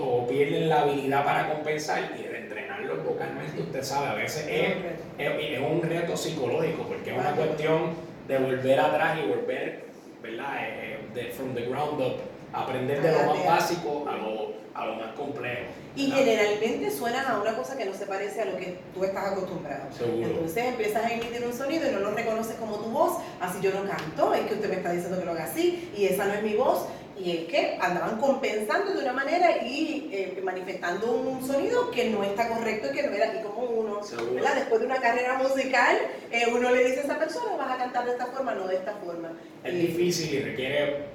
[0.00, 4.74] o pierden la habilidad para compensar y entrenarlos vocalmente, usted sabe, a veces es,
[5.18, 7.94] es, un reto psicológico porque es una cuestión
[8.28, 9.84] de volver atrás y volver,
[10.22, 10.54] ¿verdad?
[10.60, 12.16] Eh, de, from the ground up,
[12.52, 15.66] aprender de lo más básico a lo, a lo más complejo.
[15.94, 19.32] Y generalmente suena a una cosa que no se parece a lo que tú estás
[19.32, 19.84] acostumbrado.
[19.98, 23.70] Entonces empiezas a emitir un sonido y no lo reconoces como tu voz, así yo
[23.72, 26.34] no canto, es que usted me está diciendo que lo haga así y esa no
[26.34, 26.86] es mi voz
[27.18, 32.22] y es que andaban compensando de una manera y eh, manifestando un sonido que no
[32.22, 35.96] está correcto y que no era aquí como uno, Después de una carrera musical,
[36.30, 38.76] eh, uno le dice a esa persona, vas a cantar de esta forma, no de
[38.76, 39.32] esta forma.
[39.64, 41.06] Es difícil y requiere,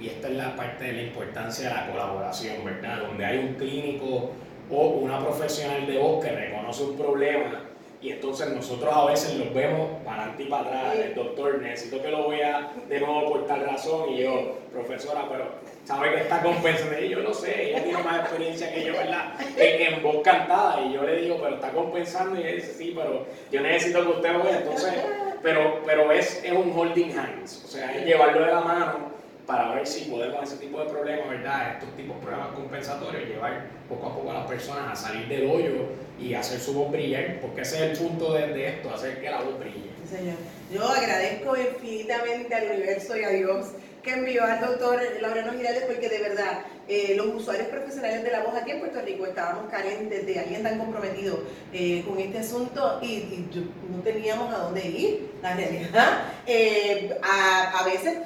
[0.00, 3.00] y esta es la parte de la importancia de la colaboración, ¿verdad?
[3.00, 4.32] Donde hay un clínico
[4.70, 7.65] o una profesional de voz que reconoce un problema
[8.06, 10.94] y entonces nosotros a veces los vemos para adelante y para atrás.
[10.94, 14.10] El doctor, necesito que lo vea de nuevo por tal razón.
[14.10, 15.46] Y yo, profesora, pero
[15.84, 17.00] ¿sabe que está compensando?
[17.00, 19.34] Y yo lo sé, ella tiene más experiencia que yo, ¿verdad?
[19.56, 20.82] En, voz cantada.
[20.82, 22.38] Y yo le digo, pero está compensando.
[22.38, 24.58] Y ella dice, sí, pero yo necesito que usted lo vea.
[24.58, 24.94] Entonces,
[25.42, 27.64] pero, pero es, es un holding hands.
[27.64, 29.15] O sea, es llevarlo de la mano
[29.46, 31.74] para ver si podemos ese tipo de problemas, ¿verdad?
[31.74, 35.48] Estos tipos de problemas compensatorios, llevar poco a poco a las personas a salir del
[35.48, 35.86] hoyo
[36.18, 39.42] y hacer su voz brillar, porque ese es el punto de, esto, hacer que la
[39.42, 39.90] voz brille.
[40.02, 40.36] Sí, señor.
[40.72, 43.66] Yo agradezco infinitamente al universo y a Dios
[44.02, 48.44] que envió al doctor Laureano Girales porque de verdad eh, los usuarios profesionales de la
[48.44, 51.40] voz aquí en Puerto Rico estábamos carentes de alguien tan comprometido
[51.72, 53.48] eh, con este asunto y,
[53.90, 56.22] no teníamos a dónde ir, la realidad.
[56.46, 58.18] Eh, a, a veces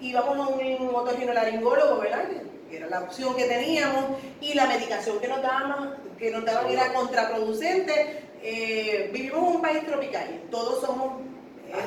[0.00, 2.24] íbamos a un otorrinolaringólogo, ¿verdad?
[2.70, 4.04] Que era la opción que teníamos,
[4.40, 8.22] y la medicación que nos daban, que nos daban era contraproducente.
[8.42, 11.14] Eh, vivimos en un país tropical, todos somos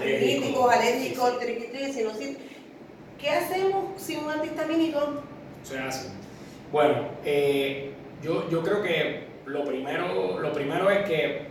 [0.01, 1.33] críticos, alérgicos,
[1.93, 2.37] sinusitis.
[3.19, 4.99] ¿Qué hacemos sin un antihistamínico?
[5.63, 6.09] Se hace.
[6.71, 7.91] Bueno, eh,
[8.21, 11.41] yo, yo creo que lo primero, lo primero es que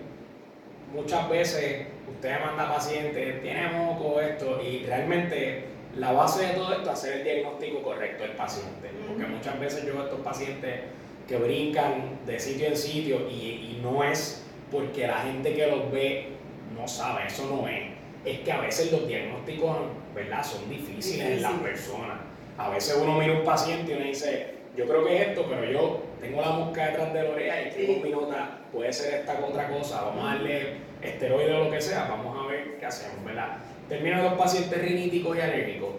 [0.95, 5.65] muchas veces usted manda pacientes, tiene moco, esto, y realmente
[5.97, 8.91] la base de todo esto es hacer el diagnóstico correcto del paciente.
[9.07, 10.81] Porque muchas veces yo a estos pacientes
[11.27, 15.91] que brincan de sitio en sitio y, y no es porque la gente que los
[15.91, 16.29] ve
[16.77, 17.91] no sabe, eso no es.
[18.25, 19.77] Es que a veces los diagnósticos,
[20.15, 20.45] ¿verdad?
[20.45, 22.19] Son difíciles en las personas.
[22.57, 25.65] A veces uno mira un paciente y uno dice, yo creo que es esto, pero
[25.71, 29.39] yo tengo la mosca detrás de la oreja y escribo mi nota, puede ser esta
[29.45, 33.25] otra cosa, vamos a darle esteroide o lo que sea, vamos a ver qué hacemos,
[33.25, 33.59] ¿verdad?
[33.89, 35.91] Terminan los pacientes riníticos y alérgicos.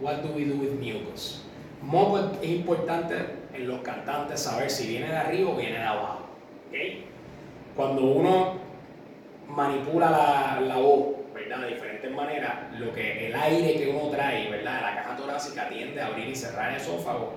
[0.00, 1.44] What do we do with mucus?
[1.80, 3.14] Moco es importante
[3.52, 6.26] en los cantantes saber si viene de arriba o viene de abajo.
[6.68, 7.04] ¿okay?
[7.76, 8.54] Cuando uno
[9.48, 11.60] manipula la, la voz, ¿verdad?
[11.60, 14.80] De diferentes maneras, lo que el aire que uno trae, ¿verdad?
[14.82, 17.34] La caja torácica tiende a abrir y cerrar el esófago.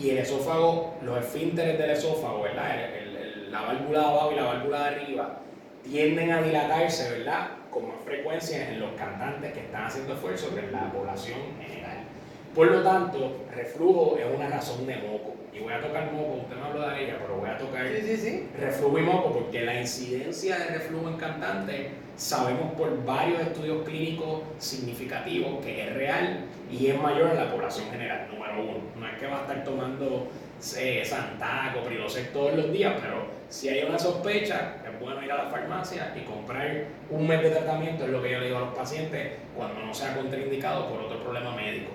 [0.00, 2.76] Y el esófago, los esfínteres del esófago, ¿verdad?
[3.50, 5.40] la válvula de abajo y la válvula de arriba
[5.82, 7.48] tienden a dilatarse, ¿verdad?
[7.70, 11.98] Con más frecuencia en los cantantes que están haciendo esfuerzo que en la población general.
[12.54, 15.36] Por lo tanto, reflujo es una razón de moco.
[15.52, 17.86] Y voy a tocar moco, usted no habló de ella, pero voy a tocar
[18.58, 24.42] reflujo y moco porque la incidencia de reflujo en cantantes sabemos por varios estudios clínicos
[24.58, 28.78] significativos que es real y es mayor en la población general, número uno.
[28.98, 30.28] No es que va a estar tomando
[30.76, 35.44] eh, Santaco, Prilosec todos los días, pero si hay una sospecha, es bueno ir a
[35.44, 38.60] la farmacia y comprar un mes de tratamiento, es lo que yo le digo a
[38.60, 41.90] los pacientes, cuando no sea contraindicado por otro problema médico.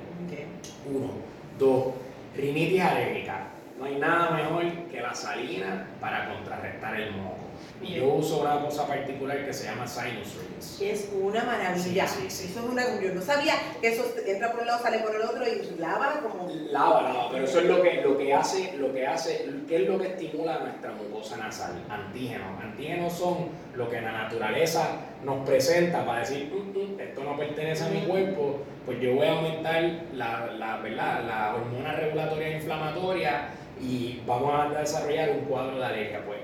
[0.91, 1.11] Uno.
[1.57, 1.93] Dos,
[2.35, 3.47] rinitis alérgica.
[3.79, 7.44] No hay nada mejor que la salina para contrarrestar el moco.
[7.81, 10.81] Y yo uso una cosa particular que se llama Sinus Rings.
[10.81, 12.07] Es una maravilla.
[12.07, 14.99] Sí, sí, Eso es una, yo no sabía que eso entra por un lado, sale
[14.99, 16.49] por el otro y lava como.
[16.71, 19.89] Lava, lava, pero eso es lo que, lo que hace, lo que hace, ¿qué es
[19.89, 21.73] lo que estimula nuestra mucosa nasal?
[21.89, 22.61] Antígenos.
[22.61, 27.83] Antígenos son lo que la naturaleza nos presenta para decir, mm, mm, esto no pertenece
[27.83, 31.23] a mi cuerpo, pues yo voy a aumentar la, la, ¿verdad?
[31.25, 33.49] la hormona regulatoria inflamatoria
[33.81, 36.23] y vamos a desarrollar un cuadro de alergia.
[36.25, 36.39] Pues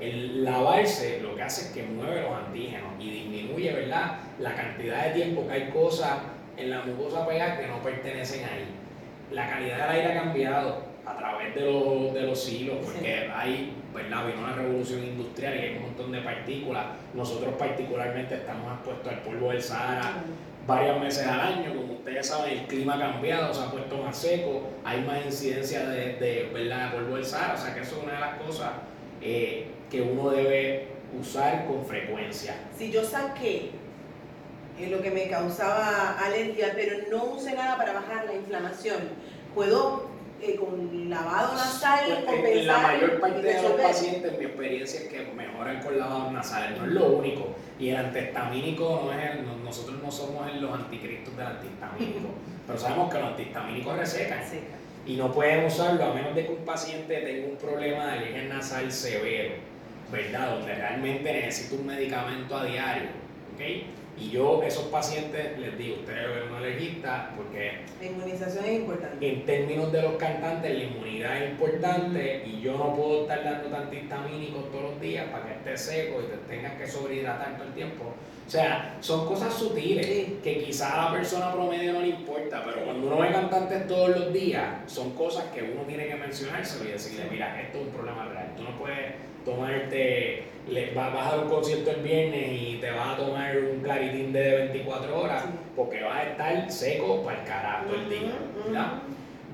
[0.00, 4.18] el lavarse lo que hace es que mueve los antígenos y disminuye ¿verdad?
[4.38, 6.18] la cantidad de tiempo que hay cosas
[6.56, 8.66] en la mucosa pegada que no pertenecen ahí.
[9.30, 13.74] La calidad del aire ha cambiado a través de los, de los siglos, porque hay,
[13.94, 14.26] ¿verdad?
[14.26, 16.86] Vino una revolución industrial y hay un montón de partículas.
[17.14, 20.22] Nosotros particularmente estamos expuestos al polvo del Sahara
[20.66, 24.16] varios meses al año, como ustedes saben, el clima ha cambiado, se ha puesto más
[24.16, 26.92] seco, hay más incidencia de, de, ¿verdad?
[26.94, 28.70] polvo del Sahara, o sea que eso es una de las cosas
[29.22, 30.88] eh, que uno debe
[31.20, 32.54] usar con frecuencia.
[32.76, 33.70] Si yo saqué
[34.78, 38.98] eh, lo que me causaba alergia, pero no usé nada para bajar la inflamación,
[39.54, 42.64] ¿puedo eh, con lavado nasal pues, compensar?
[42.64, 46.86] La mayor parte de los pacientes, mi experiencia es que mejoran con lavado nasal, no
[46.86, 47.48] es lo único.
[47.78, 52.28] Y el antihistamínico no es nosotros no somos los anticristos del antihistamínico,
[52.66, 54.40] pero sabemos que los antihistamínicos resecan.
[55.06, 58.44] Y no pueden usarlo a menos de que un paciente tenga un problema de alergia
[58.44, 59.72] nasal severo
[60.12, 60.56] ¿verdad?
[60.56, 63.08] Donde realmente necesito un medicamento a diario,
[63.54, 63.60] ¿ok?
[64.18, 67.78] Y yo, esos pacientes, les digo, ustedes ven un alergista porque...
[67.98, 69.26] La inmunización es importante.
[69.26, 73.74] En términos de los cantantes, la inmunidad es importante y yo no puedo estar dando
[73.74, 77.72] antihistamínicos todos los días para que esté seco y te tengas que sobrehidratar todo el
[77.72, 78.14] tiempo.
[78.46, 80.06] O sea, son cosas sutiles
[80.42, 84.10] que quizá a la persona promedio no le importa, pero cuando uno ve cantantes todos
[84.10, 87.92] los días, son cosas que uno tiene que mencionarse y decirle, mira, esto es un
[87.92, 88.52] problema real.
[88.56, 89.12] Tú no puedes
[89.44, 93.80] tomarte, le, vas a dar un concierto el viernes y te vas a tomar un
[93.80, 99.02] claritín de 24 horas porque vas a estar seco para el carajo todo el día.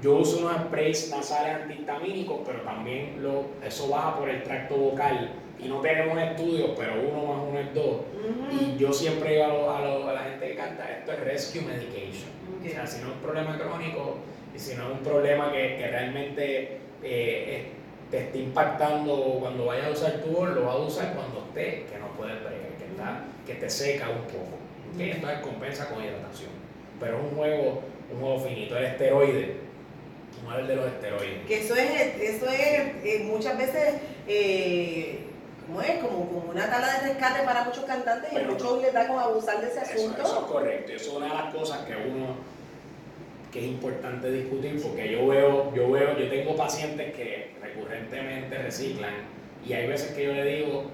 [0.03, 5.31] Yo uso unos sprays nasales antihistamínicos, pero también lo, eso baja por el tracto vocal
[5.59, 7.97] y no tenemos estudios, pero uno más uno es dos.
[8.51, 12.31] Y yo siempre digo a, a, la gente que canta, esto es rescue medication.
[12.64, 14.18] O sea, si no es un problema crónico
[14.55, 17.68] y si no es un problema que, que realmente eh,
[18.11, 21.87] te está impactando cuando vayas a usar tu voz, lo vas a usar cuando esté,
[21.90, 24.59] que no puedes bregar, que, está, que te seca un poco.
[24.94, 25.11] ¿okay?
[25.12, 26.51] Entonces compensa con hidratación.
[26.99, 29.68] Pero es un juego, un juego finito, el esteroide.
[30.49, 31.47] A de los esteroides.
[31.47, 31.90] Que eso es,
[32.21, 35.18] eso es eh, muchas veces, eh,
[35.68, 36.02] ¿cómo es?
[36.02, 39.61] Como, como una tala de rescate para muchos cantantes y muchos les da como abusar
[39.61, 40.22] de ese asunto.
[40.22, 42.37] Eso, es correcto, eso es una de las cosas que uno
[43.52, 49.14] que es importante discutir porque yo veo, yo veo, yo tengo pacientes que recurrentemente reciclan
[49.66, 50.85] y hay veces que yo le digo,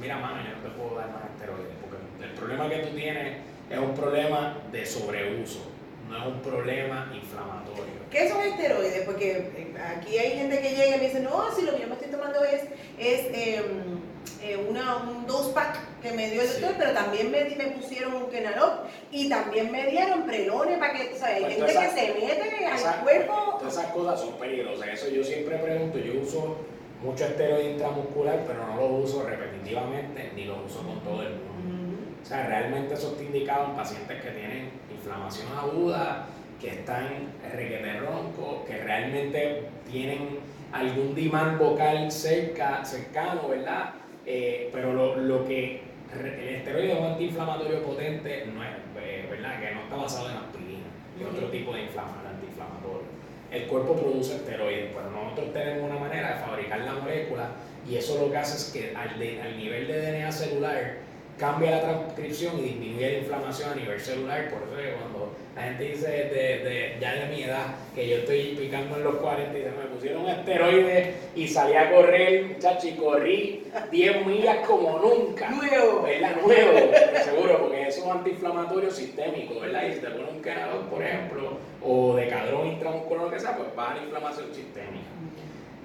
[0.00, 3.36] mira mano, yo no te puedo dar más esteroides porque el problema que tú tienes
[3.70, 5.70] es un problema de sobreuso,
[6.08, 8.00] no es un problema inflamatorio.
[8.10, 9.02] ¿Qué son esteroides?
[9.06, 11.86] Porque eh, aquí hay gente que llega y me dice, no, si lo que yo
[11.86, 12.62] me estoy tomando es,
[12.98, 13.99] es em,
[14.42, 18.14] eh, una, un dos pack que me dio el doctor, pero también me, me pusieron
[18.14, 21.90] un Kenalop y también me dieron prelones para que, o sea, hay Pues gente que
[21.90, 23.56] se mete al cuerpo.
[23.58, 24.88] Todas esas cosas son peligrosas.
[24.88, 25.98] Eso yo siempre pregunto.
[25.98, 26.56] Yo uso
[27.02, 31.98] mucho esteroide intramuscular, pero no lo uso repetitivamente ni lo uso con todo el mundo.
[32.22, 36.26] O sea, realmente eso está indicado en pacientes que tienen inflamación aguda,
[36.60, 40.38] que están requete ronco, que realmente tienen
[40.72, 43.94] algún dimán vocal cerca, cercano, ¿verdad?
[44.26, 45.80] Eh, pero lo, lo que
[46.12, 49.60] el esteroide es un antiinflamatorio potente, no es, eh, ¿verdad?
[49.60, 50.86] Que no está basado en aspirina,
[51.20, 53.08] es otro tipo de inflama- antiinflamatorio.
[53.50, 57.50] El cuerpo produce esteroides, pero nosotros tenemos una manera de fabricar la molécula
[57.88, 60.94] y eso lo que hace es que al, de- al nivel de DNA celular
[61.40, 64.50] cambia la transcripción y disminuye la inflamación a nivel celular.
[64.50, 68.16] Por eso que cuando la gente dice de, de- ya de mi edad, que yo
[68.18, 72.88] estoy picando en los 40 y se me pusieron esteroides y salí a correr, muchacho,
[72.88, 75.48] y corrí 10 millas como nunca.
[75.50, 76.02] Nuevo.
[76.02, 76.36] ¿verdad?
[76.44, 76.90] Nuevo,
[77.24, 79.84] seguro, porque eso es un antiinflamatorio sistémico, ¿verdad?
[79.88, 83.56] Y si te pones un canador, por ejemplo, o de cadrón intramuscular, lo que sea,
[83.56, 85.08] pues baja la inflamación sistémica.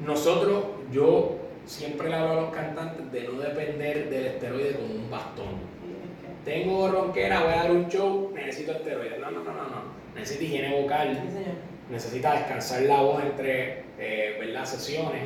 [0.06, 5.10] Nosotros, yo siempre le hablo a los cantantes de no depender del esteroide como un
[5.10, 5.75] bastón.
[6.43, 9.19] Tengo ronquera, voy a dar un show, necesito esteroides.
[9.19, 9.82] No, no, no, no, no.
[10.15, 11.43] Necesita higiene vocal, Sí,
[11.89, 14.65] necesita descansar la voz entre eh, ¿verdad?
[14.65, 15.23] sesiones,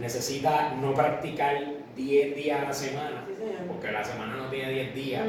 [0.00, 1.56] necesita no practicar
[1.96, 5.22] 10 días a la semana, Sí, porque la semana no tiene 10 días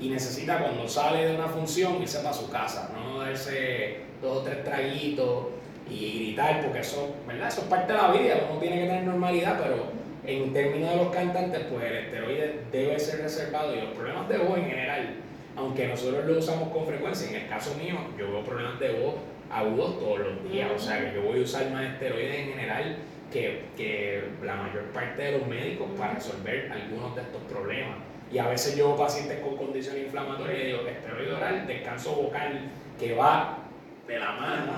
[0.00, 4.42] y necesita cuando sale de una función irse para su casa, no darse dos o
[4.42, 5.46] tres traguitos
[5.88, 7.48] y gritar, porque eso, ¿verdad?
[7.48, 9.84] Eso es parte de la vida, uno tiene que tener normalidad, pero
[10.24, 14.38] en términos de los cantantes, pues el esteroide debe ser reservado y los problemas de
[14.38, 15.14] voz en general,
[15.56, 19.14] aunque nosotros lo usamos con frecuencia, en el caso mío, yo veo problemas de voz
[19.50, 22.96] agudos todos los días, o sea que yo voy a usar más esteroides en general
[23.32, 27.98] que, que la mayor parte de los médicos para resolver algunos de estos problemas.
[28.32, 32.60] Y a veces yo veo pacientes con condiciones inflamatorias y digo, esteroide oral, descanso vocal,
[32.98, 33.58] que va
[34.06, 34.72] de la mano.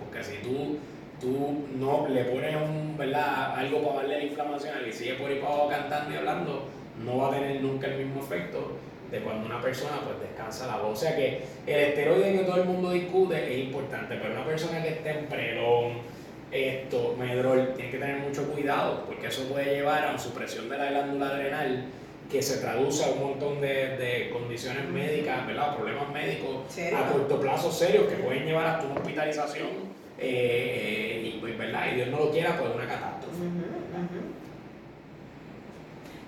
[0.00, 0.78] Porque si tú,
[1.20, 3.54] tú no le pones un, ¿verdad?
[3.56, 6.64] algo para darle la inflamación y sigue por ahí para abajo cantando y hablando,
[7.04, 8.76] no va a tener nunca el mismo efecto
[9.10, 10.98] de cuando una persona pues descansa la voz.
[10.98, 14.82] O sea que el esteroide que todo el mundo discute es importante, pero una persona
[14.82, 15.92] que esté en prelón,
[16.50, 20.78] esto, medrol, tiene que tener mucho cuidado porque eso puede llevar a una supresión de
[20.78, 21.84] la glándula adrenal
[22.30, 25.74] que se traduce a un montón de, de condiciones médicas, ¿verdad?
[25.76, 26.98] Problemas médicos ¿Serio?
[26.98, 29.68] a corto plazo serios que pueden llevar hasta una hospitalización
[30.18, 31.86] eh, y, pues, ¿verdad?
[31.90, 33.36] y Dios no lo quiera, pues una catástrofe.
[33.36, 34.20] Ujú, ujú.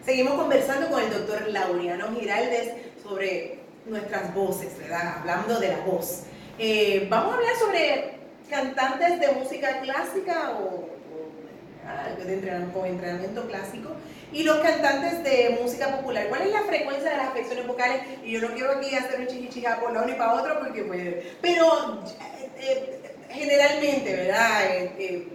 [0.05, 5.19] Seguimos conversando con el doctor Laureano Giraldes sobre nuestras voces, ¿verdad?
[5.21, 6.25] Hablando de la voz.
[6.59, 8.15] Eh, vamos a hablar sobre
[8.51, 10.89] cantantes de música clásica o, o,
[11.87, 13.91] ah, de entrenamiento, con entrenamiento clásico
[14.33, 16.29] y los cantantes de música popular.
[16.29, 18.03] ¿Cuál es la frecuencia de las afecciones vocales?
[18.25, 20.83] Y yo no quiero aquí hacer un chichichija por un lado ni para otro porque
[20.83, 21.17] pues...
[21.41, 24.67] Pero eh, eh, generalmente, ¿verdad?
[24.67, 25.29] Eh, eh,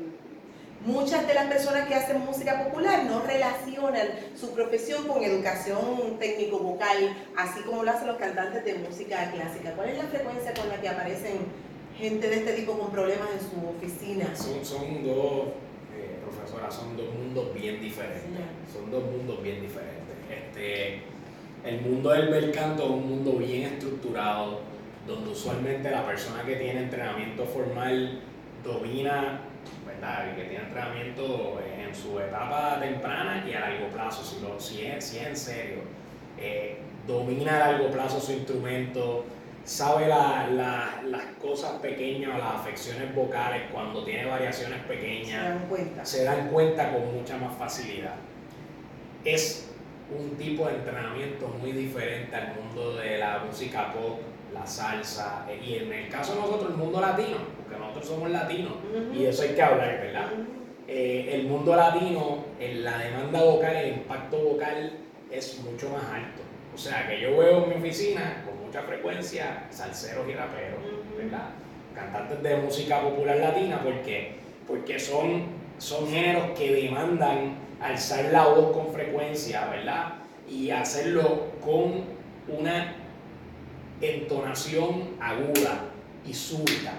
[0.85, 4.07] Muchas de las personas que hacen música popular no relacionan
[4.39, 9.73] su profesión con educación técnico-vocal, así como lo hacen los cantantes de música clásica.
[9.75, 11.39] ¿Cuál es la frecuencia con la que aparecen
[11.97, 14.33] gente de este tipo con problemas en su oficina?
[14.33, 15.47] Son, son dos,
[16.57, 18.23] profesora, son dos mundos bien diferentes.
[18.71, 20.15] Son dos mundos bien diferentes.
[20.29, 21.01] Este,
[21.63, 24.61] el mundo del bel canto es un mundo bien estructurado,
[25.07, 28.19] donde usualmente la persona que tiene entrenamiento formal
[28.63, 29.41] domina,
[29.85, 30.31] ¿verdad?
[30.31, 34.85] Y que tiene entrenamiento en su etapa temprana y a largo plazo, si, lo, si,
[34.85, 35.77] es, si es en serio.
[36.37, 39.25] Eh, domina a largo plazo su instrumento,
[39.67, 45.65] sabe la- la- las cosas pequeñas, las afecciones vocales cuando tiene variaciones ¿Se pequeñas dan
[45.67, 46.05] cuenta?
[46.05, 48.15] se dan cuenta con mucha más facilidad.
[49.25, 49.69] Es
[50.17, 54.21] un tipo de entrenamiento muy diferente al mundo de la música pop,
[54.53, 58.29] la salsa, eh, y en el caso de nosotros, el mundo latino, porque nosotros somos
[58.29, 58.73] latinos,
[59.13, 60.27] y de eso hay que hablar, ¿verdad?
[60.87, 64.93] Eh, el mundo latino, en la demanda vocal, el impacto vocal
[65.29, 66.41] es mucho más alto.
[66.73, 70.79] O sea, que yo veo en mi oficina mucha frecuencia salseros y raperos.
[71.17, 71.49] ¿verdad?
[71.95, 74.35] Cantantes de música popular latina, ¿por qué?
[74.67, 75.45] Porque son,
[75.77, 80.13] son géneros que demandan alzar la voz con frecuencia, ¿verdad?
[80.49, 82.03] Y hacerlo con
[82.47, 82.93] una
[84.01, 85.85] entonación aguda
[86.25, 86.93] y súbita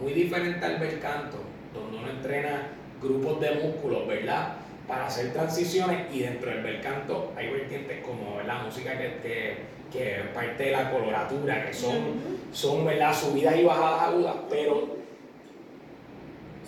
[0.00, 1.38] muy diferente al bel canto,
[1.74, 2.68] donde uno entrena
[3.00, 4.56] grupos de músculos, ¿verdad?
[4.86, 9.56] Para hacer transiciones y dentro del bel canto hay vertientes como la música que, que,
[9.92, 12.38] que es parte de la coloratura, que son, Ujú.
[12.52, 13.14] son ¿verdad?
[13.14, 14.96] subidas y bajadas agudas, pero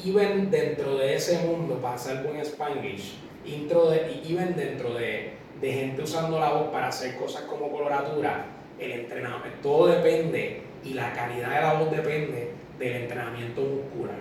[0.05, 5.73] even dentro de ese mundo, para hacer buen Spanglish, intro de, even dentro de, de
[5.73, 8.47] gente usando la voz para hacer cosas como coloratura,
[8.79, 14.17] el entrenamiento, todo depende y la calidad de la voz depende del entrenamiento muscular,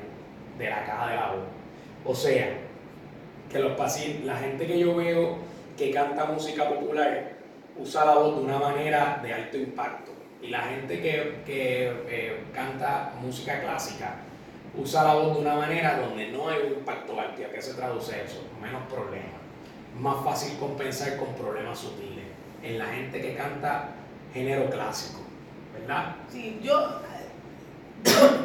[0.58, 1.43] de la caja de la voz.
[2.06, 2.58] O sea,
[3.50, 5.38] que los pacientes, la gente que yo veo
[5.78, 7.39] que canta música popular
[7.80, 10.11] usa la voz de una manera de alto impacto.
[10.41, 14.15] Y la gente que, que eh, canta música clásica
[14.75, 17.41] usa la voz de una manera donde no hay un impacto alto.
[17.41, 18.43] ¿Y a qué se traduce eso?
[18.61, 19.39] Menos problemas.
[19.99, 22.25] Más fácil compensar con problemas sutiles.
[22.63, 23.89] En la gente que canta
[24.34, 25.21] género clásico,
[25.73, 26.15] ¿verdad?
[26.30, 27.01] Sí, yo,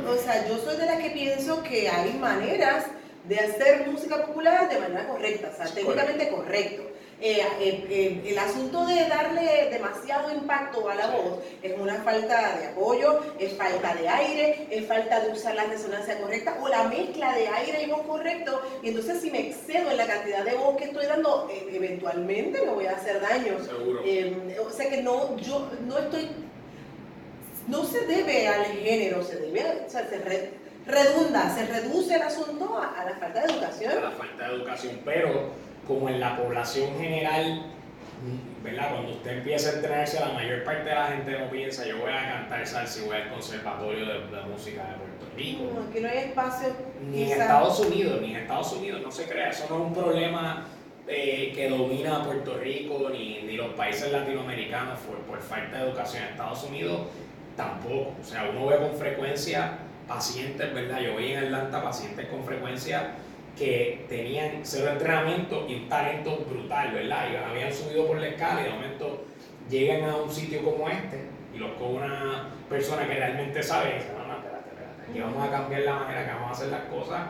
[0.09, 2.87] o sea, yo soy de las que pienso que hay maneras
[3.24, 6.94] de hacer música popular de manera correcta, o sea, técnicamente correcto.
[7.27, 12.59] Eh, eh, eh, el asunto de darle demasiado impacto a la voz es una falta
[12.59, 16.85] de apoyo, es falta de aire, es falta de usar la resonancia correcta o la
[16.85, 18.61] mezcla de aire y voz correcto.
[18.83, 22.72] Y entonces si me excedo en la cantidad de voz que estoy dando, eventualmente me
[22.72, 23.57] voy a hacer daño.
[23.64, 24.03] Seguro.
[24.62, 26.29] o sea que no, yo no estoy,
[27.68, 30.20] no se debe al género, se debe, o sea, se
[30.87, 33.93] redunda, se reduce el asunto a, a la falta de educación.
[33.93, 37.66] A la falta de educación, pero como en la población general,
[38.62, 38.91] ¿verdad?
[38.93, 42.12] Cuando usted empieza a entrenarse, la mayor parte de la gente no piensa, yo voy
[42.12, 45.70] a cantar salsa y voy al conservatorio de, música de Puerto Rico.
[45.74, 46.68] No, aquí no hay espacio.
[47.11, 49.95] Ni en Estados Unidos, ni en Estados Unidos, no se crea, eso no es un
[49.95, 50.66] problema
[51.07, 55.89] eh, que domina a Puerto Rico ni, ni los países latinoamericanos por, por falta de
[55.89, 56.22] educación.
[56.22, 57.01] En Estados Unidos
[57.57, 59.78] tampoco, o sea, uno ve con frecuencia
[60.09, 61.01] pacientes, ¿verdad?
[61.01, 63.12] Yo veía en Atlanta pacientes con frecuencia
[63.57, 67.29] que tenían cero entrenamiento y un talento brutal, ¿verdad?
[67.33, 69.25] Y habían subido por la escala y de momento
[69.71, 71.25] llegan a un sitio como este
[71.55, 75.21] y los con una persona que realmente sabe y dicen, no, no, espérate, espérate, aquí
[75.21, 77.21] vamos a cambiar la manera que vamos a hacer las cosas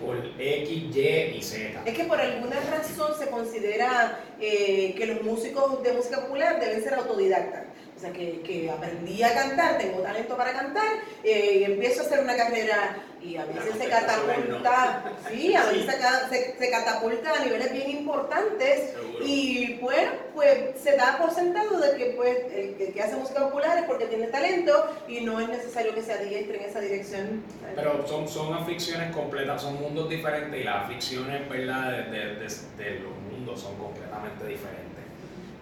[0.00, 1.82] por X, Y y Z.
[1.84, 6.82] Es que por alguna razón se considera eh, que los músicos de música popular deben
[6.82, 7.64] ser autodidactas.
[8.00, 10.88] O sea, que, que aprendí a cantar, tengo talento para cantar,
[11.22, 15.96] eh, y empiezo a hacer una carrera y a veces se catapulta, sí, a veces
[16.30, 21.98] Se, se, catapulta a niveles bien importantes y pues, pues se da por sentado de
[21.98, 25.94] que pues el que, hace música popular es porque tiene talento y no es necesario
[25.94, 27.42] que se adiestre en esa dirección.
[27.74, 32.06] Pero son, son aficiones completas, son mundos diferentes y las aficiones ¿verdad?
[32.10, 32.48] De, de,
[32.78, 34.89] de los mundos son completamente diferentes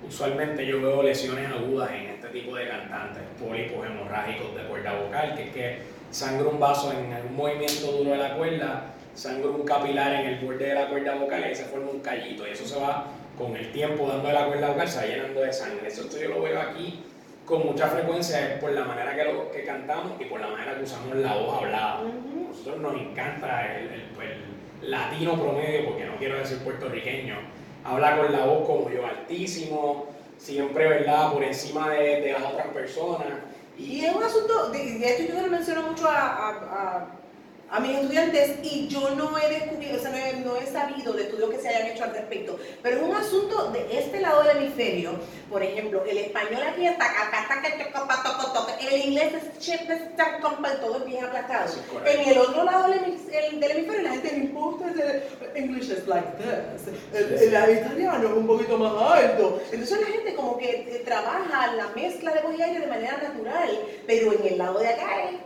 [0.08, 5.34] usualmente yo veo lesiones agudas en este tipo de cantantes, pólipos hemorrágicos de cuerda vocal,
[5.36, 5.78] que es que
[6.10, 10.44] sangra un vaso en algún movimiento duro de la cuerda, sangra un capilar en el
[10.44, 13.06] borde de la cuerda vocal y se forma un callito y eso se va
[13.36, 15.88] con el tiempo dando de la cuerda vocal, se va llenando de sangre.
[15.88, 17.04] Eso yo lo veo aquí
[17.44, 20.84] con mucha frecuencia por la manera que, lo, que cantamos y por la manera que
[20.84, 22.02] usamos la voz hablada.
[22.48, 27.36] Nosotros nos encanta el, el latino promedio, porque no quiero decir puertorriqueño,
[27.88, 30.06] habla con la voz como yo, altísimo,
[30.38, 33.28] siempre, ¿verdad?, por encima de, de las otras personas.
[33.76, 37.17] Y, es un asunto, de, esto yo lo menciono mucho a
[37.80, 41.58] mis estudiantes y yo no he descubierto, o sea, no he, sabido de estudios que
[41.58, 45.12] se hayan hecho al respecto, pero es un asunto de este lado del hemisferio,
[45.50, 47.08] por ejemplo, el español aquí está
[48.90, 51.72] el inglés es todo es bien aplastado.
[52.04, 55.22] En el otro lado del hemisferio la gente le importa el
[55.54, 59.60] English is like this, el, el, italiano es un poquito más alto.
[59.70, 63.78] Entonces la gente como que trabaja la mezcla de voz y aire de manera natural,
[64.06, 65.36] pero en el lado de acá es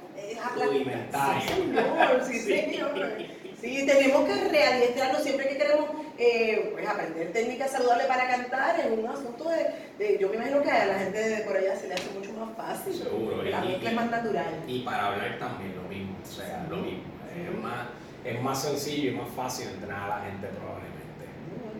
[2.26, 2.40] Sí,
[3.60, 5.86] sí, tenemos que readiestrarnos siempre que queremos
[6.18, 8.80] eh, pues, aprender técnicas saludables para cantar.
[8.80, 11.88] Es un asunto de, Yo me imagino que a la gente de por allá se
[11.88, 12.94] le hace mucho más fácil.
[12.94, 13.42] Seguro.
[13.42, 14.54] La mezcla es más natural.
[14.66, 16.16] Y para hablar también lo mismo.
[16.22, 17.02] O sea, lo mismo.
[17.34, 17.86] Es más,
[18.24, 20.92] es más sencillo y más fácil entrenar a la gente probablemente.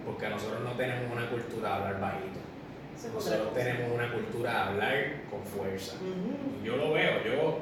[0.07, 2.43] Porque nosotros no tenemos una cultura de hablar bajito.
[3.15, 4.95] Nosotros tenemos una cultura de hablar
[5.31, 5.95] con fuerza.
[6.61, 7.59] Y yo lo veo, yo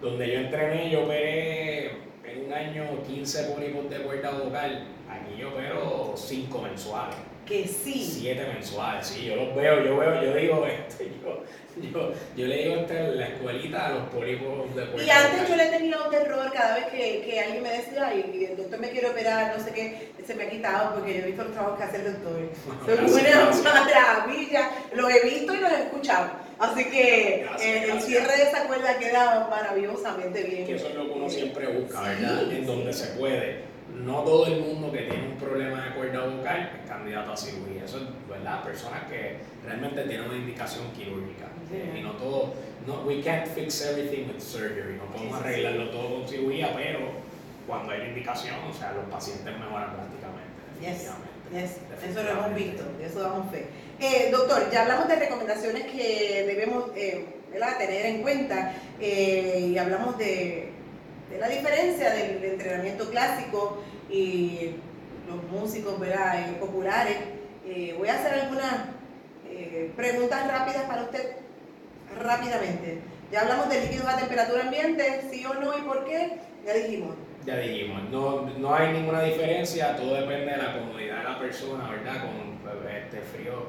[0.00, 1.90] donde yo entrené, yo operé
[2.24, 4.86] en un año 15 pólipos de cuerda vocal.
[5.08, 7.16] Aquí yo opero 5 mensuales.
[7.44, 8.20] Que sí.
[8.22, 11.42] 7 mensuales, sí, yo los veo, yo veo, yo digo, este, yo,
[11.82, 15.56] yo, yo le digo este, la escuelita a los pólipos de cuerda Y antes yo
[15.56, 18.90] le tenía un terror cada vez que, que alguien me decía, ay, el doctor me
[18.90, 21.78] quiere operar, no sé qué, se me ha quitado porque yo he visto los trabajos
[21.78, 22.50] que hace el doctor.
[23.08, 26.49] Soy una maravilla, lo he visto y lo he escuchado.
[26.60, 30.66] Así que eh, el cierre de esa cuerda queda maravillosamente bien.
[30.66, 32.52] Que eso es lo que uno siempre busca, ¿verdad?
[32.52, 33.70] en donde se puede.
[34.04, 37.84] No todo el mundo que tiene un problema de cuerda vocal es candidato a cirugía.
[37.84, 38.62] Eso es, ¿verdad?
[38.62, 41.46] Personas que realmente tienen una indicación quirúrgica.
[41.96, 42.52] Y no todo,
[42.86, 44.96] no, we can't fix everything with surgery.
[44.96, 46.98] No podemos arreglarlo todo con cirugía, pero
[47.66, 51.29] cuando hay indicación, o sea, los pacientes mejoran prácticamente.
[51.52, 52.10] Definitivamente.
[52.10, 53.66] eso lo hemos visto, eso damos fe.
[53.98, 57.26] Eh, doctor, ya hablamos de recomendaciones que debemos eh,
[57.78, 60.70] tener en cuenta eh, y hablamos de,
[61.38, 64.76] la diferencia del, entrenamiento clásico y
[65.28, 65.94] los músicos
[66.60, 67.16] populares.
[67.98, 68.74] voy a hacer algunas
[69.96, 71.36] preguntas rápidas para usted,
[72.20, 73.00] rápidamente.
[73.30, 77.14] Ya hablamos de líquidos a temperatura ambiente, sí o no y por qué, ya dijimos
[77.46, 81.90] ya dijimos, no, no hay ninguna diferencia, todo depende de la comodidad de la persona,
[81.90, 82.24] ¿verdad?
[82.24, 83.66] Con este frío,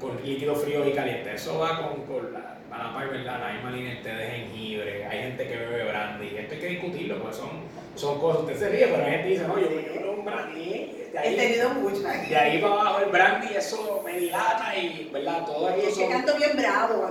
[0.00, 1.42] con líquidos fríos y calientes.
[1.42, 3.40] Eso va con, con la, a la par, ¿verdad?
[3.40, 7.36] La misma línea de jengibre, hay gente que bebe brandy, esto hay que discutirlo, pues
[7.36, 7.50] son,
[7.94, 10.94] son cosas, usted se ríe, pero hay gente que dice, no, yo, yo un brandy,
[11.12, 15.08] de ahí, He tenido mucho De ahí para abajo el brandy, eso me dilata y,
[15.10, 15.46] ¿verdad?
[15.46, 16.02] Todo esto son...
[16.02, 17.08] que canto bien bravo,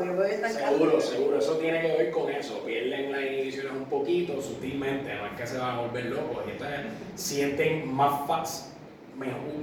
[0.50, 5.26] Seguro, seguro, eso tiene que ver con eso, pierden las inhibiciones un poquito, sutilmente, no
[5.26, 6.80] es que se van a volver locos, y entonces
[7.16, 8.74] sienten más fácil,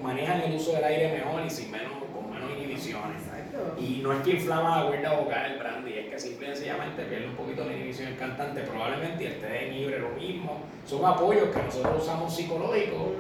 [0.02, 3.33] manejan el uso del aire mejor y sin menos, con menos inhibiciones.
[3.78, 7.02] Y no es que inflama la cuerda vocal el brandy, es que simple y sencillamente
[7.04, 8.62] pierde un poquito de inhibición el cantante.
[8.62, 10.62] Probablemente el té de jengibre lo mismo.
[10.86, 13.12] Son apoyos que nosotros usamos psicológicos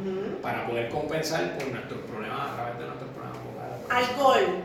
[0.42, 4.08] para poder compensar por nuestros problemas a través de nuestros problemas vocales.
[4.08, 4.62] Alcohol.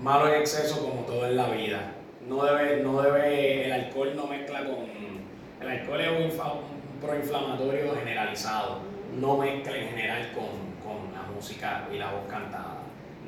[0.00, 1.92] Malo en exceso como todo en la vida.
[2.26, 5.00] No debe, no debe, el alcohol no mezcla con...
[5.60, 8.80] El alcohol es un, proinflamatorio generalizado.
[9.18, 10.44] No mezcla en general con,
[10.82, 12.79] con la música y la voz cantada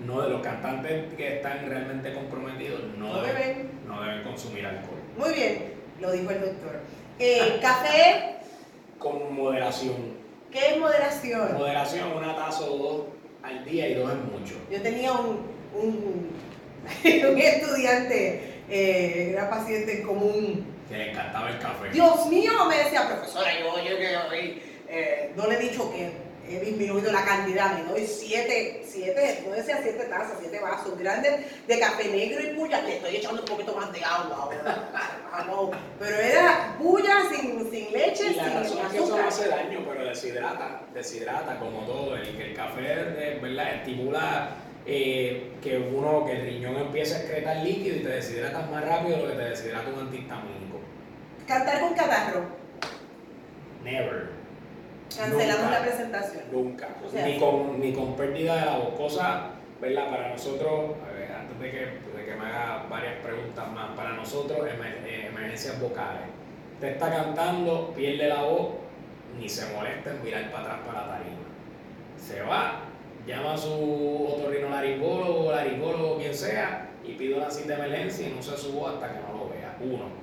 [0.06, 4.98] no de los cantantes que están realmente comprometidos no, deben, no deben consumir alcohol.
[5.16, 6.80] Muy bien, lo dijo el doctor.
[7.18, 8.36] Eh, café.
[8.98, 10.22] Con moderación.
[10.50, 11.54] ¿Qué es moderación?
[11.54, 13.02] Moderación, una taza o dos
[13.42, 14.54] al día y dos es mucho.
[14.70, 15.40] Yo tenía un,
[15.74, 16.30] un,
[17.04, 20.66] un estudiante, eh, era paciente en común.
[20.88, 21.90] Que le encantaba el café.
[21.92, 24.32] Dios mío, me decía, profesora, yo, yo, yo,
[24.88, 26.10] eh, no le he dicho que
[26.56, 31.66] he disminuido la cantidad, me doy siete, siete, no decía siete tazas, siete vasos grandes
[31.66, 34.90] de café negro y puya, le estoy echando un poquito más de agua ahora.
[35.34, 35.70] Ah, no.
[35.98, 39.80] Pero era puya sin, sin leche, y la razón es que eso no hace daño,
[39.88, 43.76] pero deshidrata, deshidrata como todo, el que el café, ¿verdad?
[43.76, 44.50] Estimula
[44.84, 49.16] eh, que uno, que el riñón empiece a excretar líquido y te deshidratas más rápido
[49.16, 50.80] de lo que te deshidrata un antihistamínico.
[51.46, 52.44] Cantar con catarro.
[53.82, 54.31] Never.
[55.16, 56.44] Cancelamos la presentación.
[56.50, 56.88] Nunca.
[57.24, 58.94] ni, con, ni con pérdida de la voz.
[58.96, 59.50] Cosa,
[59.80, 60.10] ¿verdad?
[60.10, 60.92] Para nosotros,
[61.38, 66.22] antes de que, de que me haga varias preguntas más, para nosotros, eh, emergencias vocales.
[66.74, 68.70] Usted está cantando, pierde la voz,
[69.38, 71.36] ni se molesta en mirar para atrás para la tarima.
[72.16, 72.80] Se va,
[73.26, 78.42] llama a su otorrinolaringólogo, laringólogo, quien sea, y pide una cita de emergencia y no
[78.42, 79.76] se subo hasta que no lo vea.
[79.80, 80.21] Uno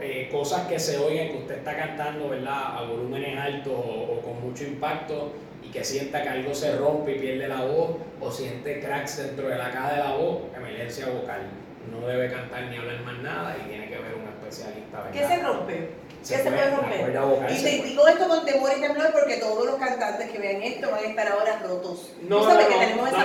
[0.00, 2.78] eh, cosas que se oyen que usted está cantando, ¿verdad?
[2.78, 5.32] A volúmenes altos o, con mucho impacto
[5.62, 9.48] y que sienta que algo se rompe y pierde la voz o siente cracks dentro
[9.48, 11.42] de la caja de la voz, emergencia vocal.
[11.90, 14.98] No debe cantar ni hablar más nada y tiene que ver un especialista.
[14.98, 15.12] ¿verdad?
[15.12, 15.90] ¿Qué se rompe?
[16.20, 17.50] ¿Qué se puede romper?
[17.50, 20.90] y te digo esto con temor y temblor porque todos los cantantes que vean esto
[20.90, 22.12] van a estar ahora rotos.
[22.28, 23.24] No, no, que tenemos esa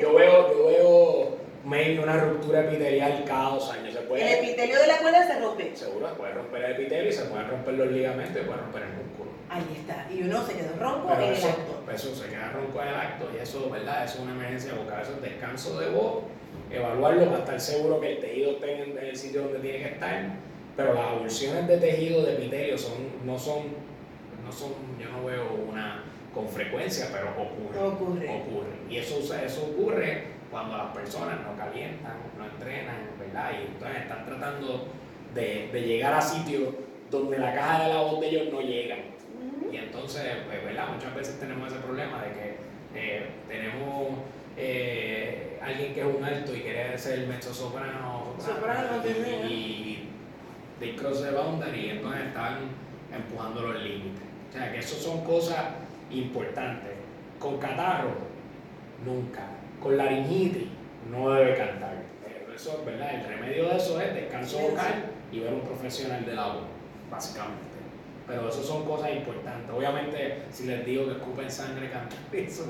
[0.00, 3.93] Yo veo, yo veo maybe una ruptura epitelial cada dos años.
[4.12, 5.76] El epitelio de la cuerda se rompe.
[5.76, 8.82] Seguro, se puede romper el epitelio y se pueden romper los ligamentos y puede romper
[8.82, 9.30] el músculo.
[9.48, 10.06] Ahí está.
[10.12, 11.84] Y uno se quedó ronco en el acto.
[11.92, 14.04] Eso se queda ronco en el acto y eso, ¿verdad?
[14.04, 16.24] Eso es una emergencia vocal, eso es descanso de voz,
[16.70, 20.22] evaluarlo para estar seguro que el tejido esté en el sitio donde tiene que estar.
[20.76, 22.94] Pero las avulsiones de tejido de epitelio son,
[23.24, 23.62] no son,
[24.44, 26.02] no son, yo no veo una
[26.34, 27.78] con frecuencia, pero ocurre.
[27.78, 28.28] Ocurre.
[28.28, 28.74] ocurre.
[28.90, 33.50] Y eso, eso ocurre cuando las personas no calientan, no entrenan, ¿verdad?
[33.58, 34.86] Y entonces están tratando
[35.34, 36.72] de, de llegar a sitios
[37.10, 38.98] donde la caja de la voz de ellos no llega.
[39.72, 40.90] Y entonces, pues, ¿verdad?
[40.94, 42.56] Muchas veces tenemos ese problema de que
[42.94, 44.12] eh, tenemos
[44.56, 50.08] eh, alguien que es un alto y quiere ser mezzo soprano, soprano y, y
[50.78, 52.58] de cross the boundary, y entonces están
[53.12, 54.22] empujando los límites.
[54.50, 55.64] O sea, que eso son cosas
[56.12, 56.92] importantes.
[57.40, 58.12] Con catarro,
[59.04, 59.53] nunca
[59.84, 60.66] con laringitis
[61.10, 62.02] no debe cantar.
[62.54, 63.14] Eso, ¿verdad?
[63.14, 66.62] El remedio de eso es descanso vocal y ver un profesional de la voz,
[67.10, 67.74] básicamente.
[68.26, 69.70] Pero eso son cosas importantes.
[69.70, 72.64] Obviamente, si les digo que escupen sangre, cantan eso,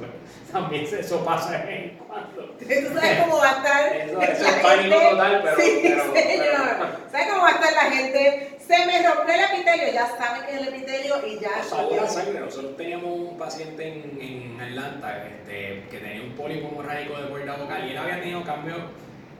[0.50, 2.56] también eso pasa de vez en cuando.
[2.58, 3.96] Tú sabes cómo va a estar.
[4.30, 5.56] Eso, es pánico total, pero.
[5.56, 6.98] Sí, señor.
[7.12, 8.53] ¿Sabes cómo va a estar la gente?
[8.66, 11.50] Se me rompió el epitelio, ya saben que es el epitelio y ya.
[11.58, 12.40] la sangre.
[12.40, 17.56] Nosotros teníamos un paciente en, en Atlanta este, que tenía un pólipo hemorrágico de cuerda
[17.56, 18.78] vocal y él había tenido cambios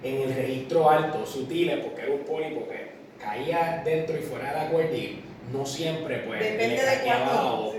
[0.02, 4.56] en el registro alto, sutiles, porque era un pólipo que caía dentro y fuera de
[4.64, 5.22] la cuerda y
[5.52, 7.74] no siempre pues Depende de cuánto.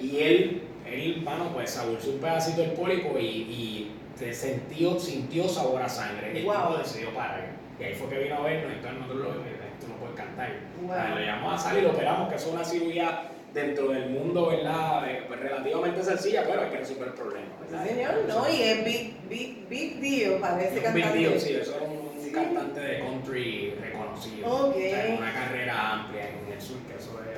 [0.00, 5.48] Y él él, mano, pues saboreó un pedacito del pólipo y, y se sintió, sintió
[5.48, 6.32] sabor a sangre.
[6.32, 6.54] Y el Wow.
[6.54, 7.48] tipo decidió parar.
[7.78, 9.46] Y ahí fue que vino a vernos, entonces nosotros lo vimos,
[9.80, 10.48] tú no puedes cantar.
[10.82, 10.90] Wow.
[10.90, 13.22] O sea, lo llamamos a salir y lo operamos, que es una cirugía
[13.54, 15.08] dentro del mundo, ¿verdad?
[15.10, 17.46] Eh, pues, relativamente sencilla, pero hay que resolver el problema.
[17.60, 17.86] ¿verdad?
[17.86, 18.48] Señor, ¿no?
[18.50, 21.18] Y es big, big, big deal para ese Un big cantante.
[21.18, 22.32] deal, sí, eso era un, Sí.
[22.32, 24.48] cantante de country reconocido.
[24.52, 27.35] O sea, una carrera amplia en el sur, que eso es,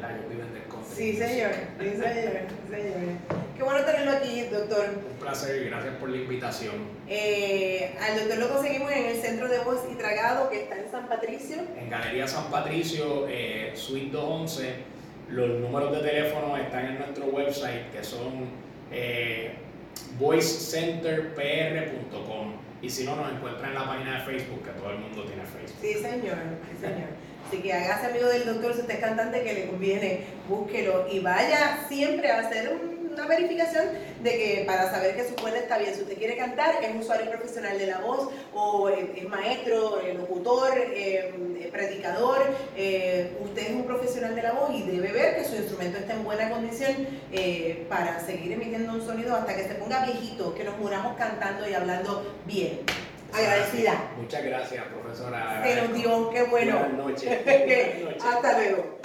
[0.00, 0.16] ¿verdad?
[0.16, 0.62] Ellos viven del.
[0.94, 2.04] Sí, señor, sí, señor, sí,
[2.70, 2.94] señor.
[3.56, 4.86] Qué bueno tenerlo aquí, doctor.
[5.10, 6.74] Un placer y gracias por la invitación.
[7.08, 10.90] Eh, al doctor lo conseguimos en el Centro de Voz y Tragado, que está en
[10.90, 11.58] San Patricio.
[11.76, 14.74] En Galería San Patricio, eh, Suite 211,
[15.30, 18.48] los números de teléfono están en nuestro website, que son
[18.90, 19.52] eh,
[20.18, 22.54] voicecenterpr.com.
[22.80, 25.42] Y si no, nos encuentran en la página de Facebook, que todo el mundo tiene
[25.44, 25.78] Facebook.
[25.80, 26.38] Sí, señor,
[26.70, 27.08] sí, señor.
[27.48, 31.20] Así que hágase amigo del doctor, si usted es cantante que le conviene, búsquelo y
[31.20, 33.86] vaya siempre a hacer un- una verificación
[34.22, 35.92] de que para saber que su cuenta está bien.
[35.94, 40.14] Si usted quiere cantar, es usuario profesional de la voz o es, es maestro, eh,
[40.14, 42.46] locutor, eh, eh, predicador,
[42.76, 46.12] eh, usted es un profesional de la voz y debe ver que su instrumento está
[46.12, 46.92] en buena condición
[47.32, 51.68] eh, para seguir emitiendo un sonido hasta que se ponga viejito, que nos muramos cantando
[51.68, 52.80] y hablando bien.
[53.32, 54.10] Agradecida.
[54.16, 55.62] Muchas gracias, profesora.
[55.62, 56.78] Se nos dio, qué bueno.
[56.78, 57.44] Buenas noches.
[57.44, 57.60] Buenas
[58.04, 58.24] noches.
[58.24, 58.98] Hasta luego.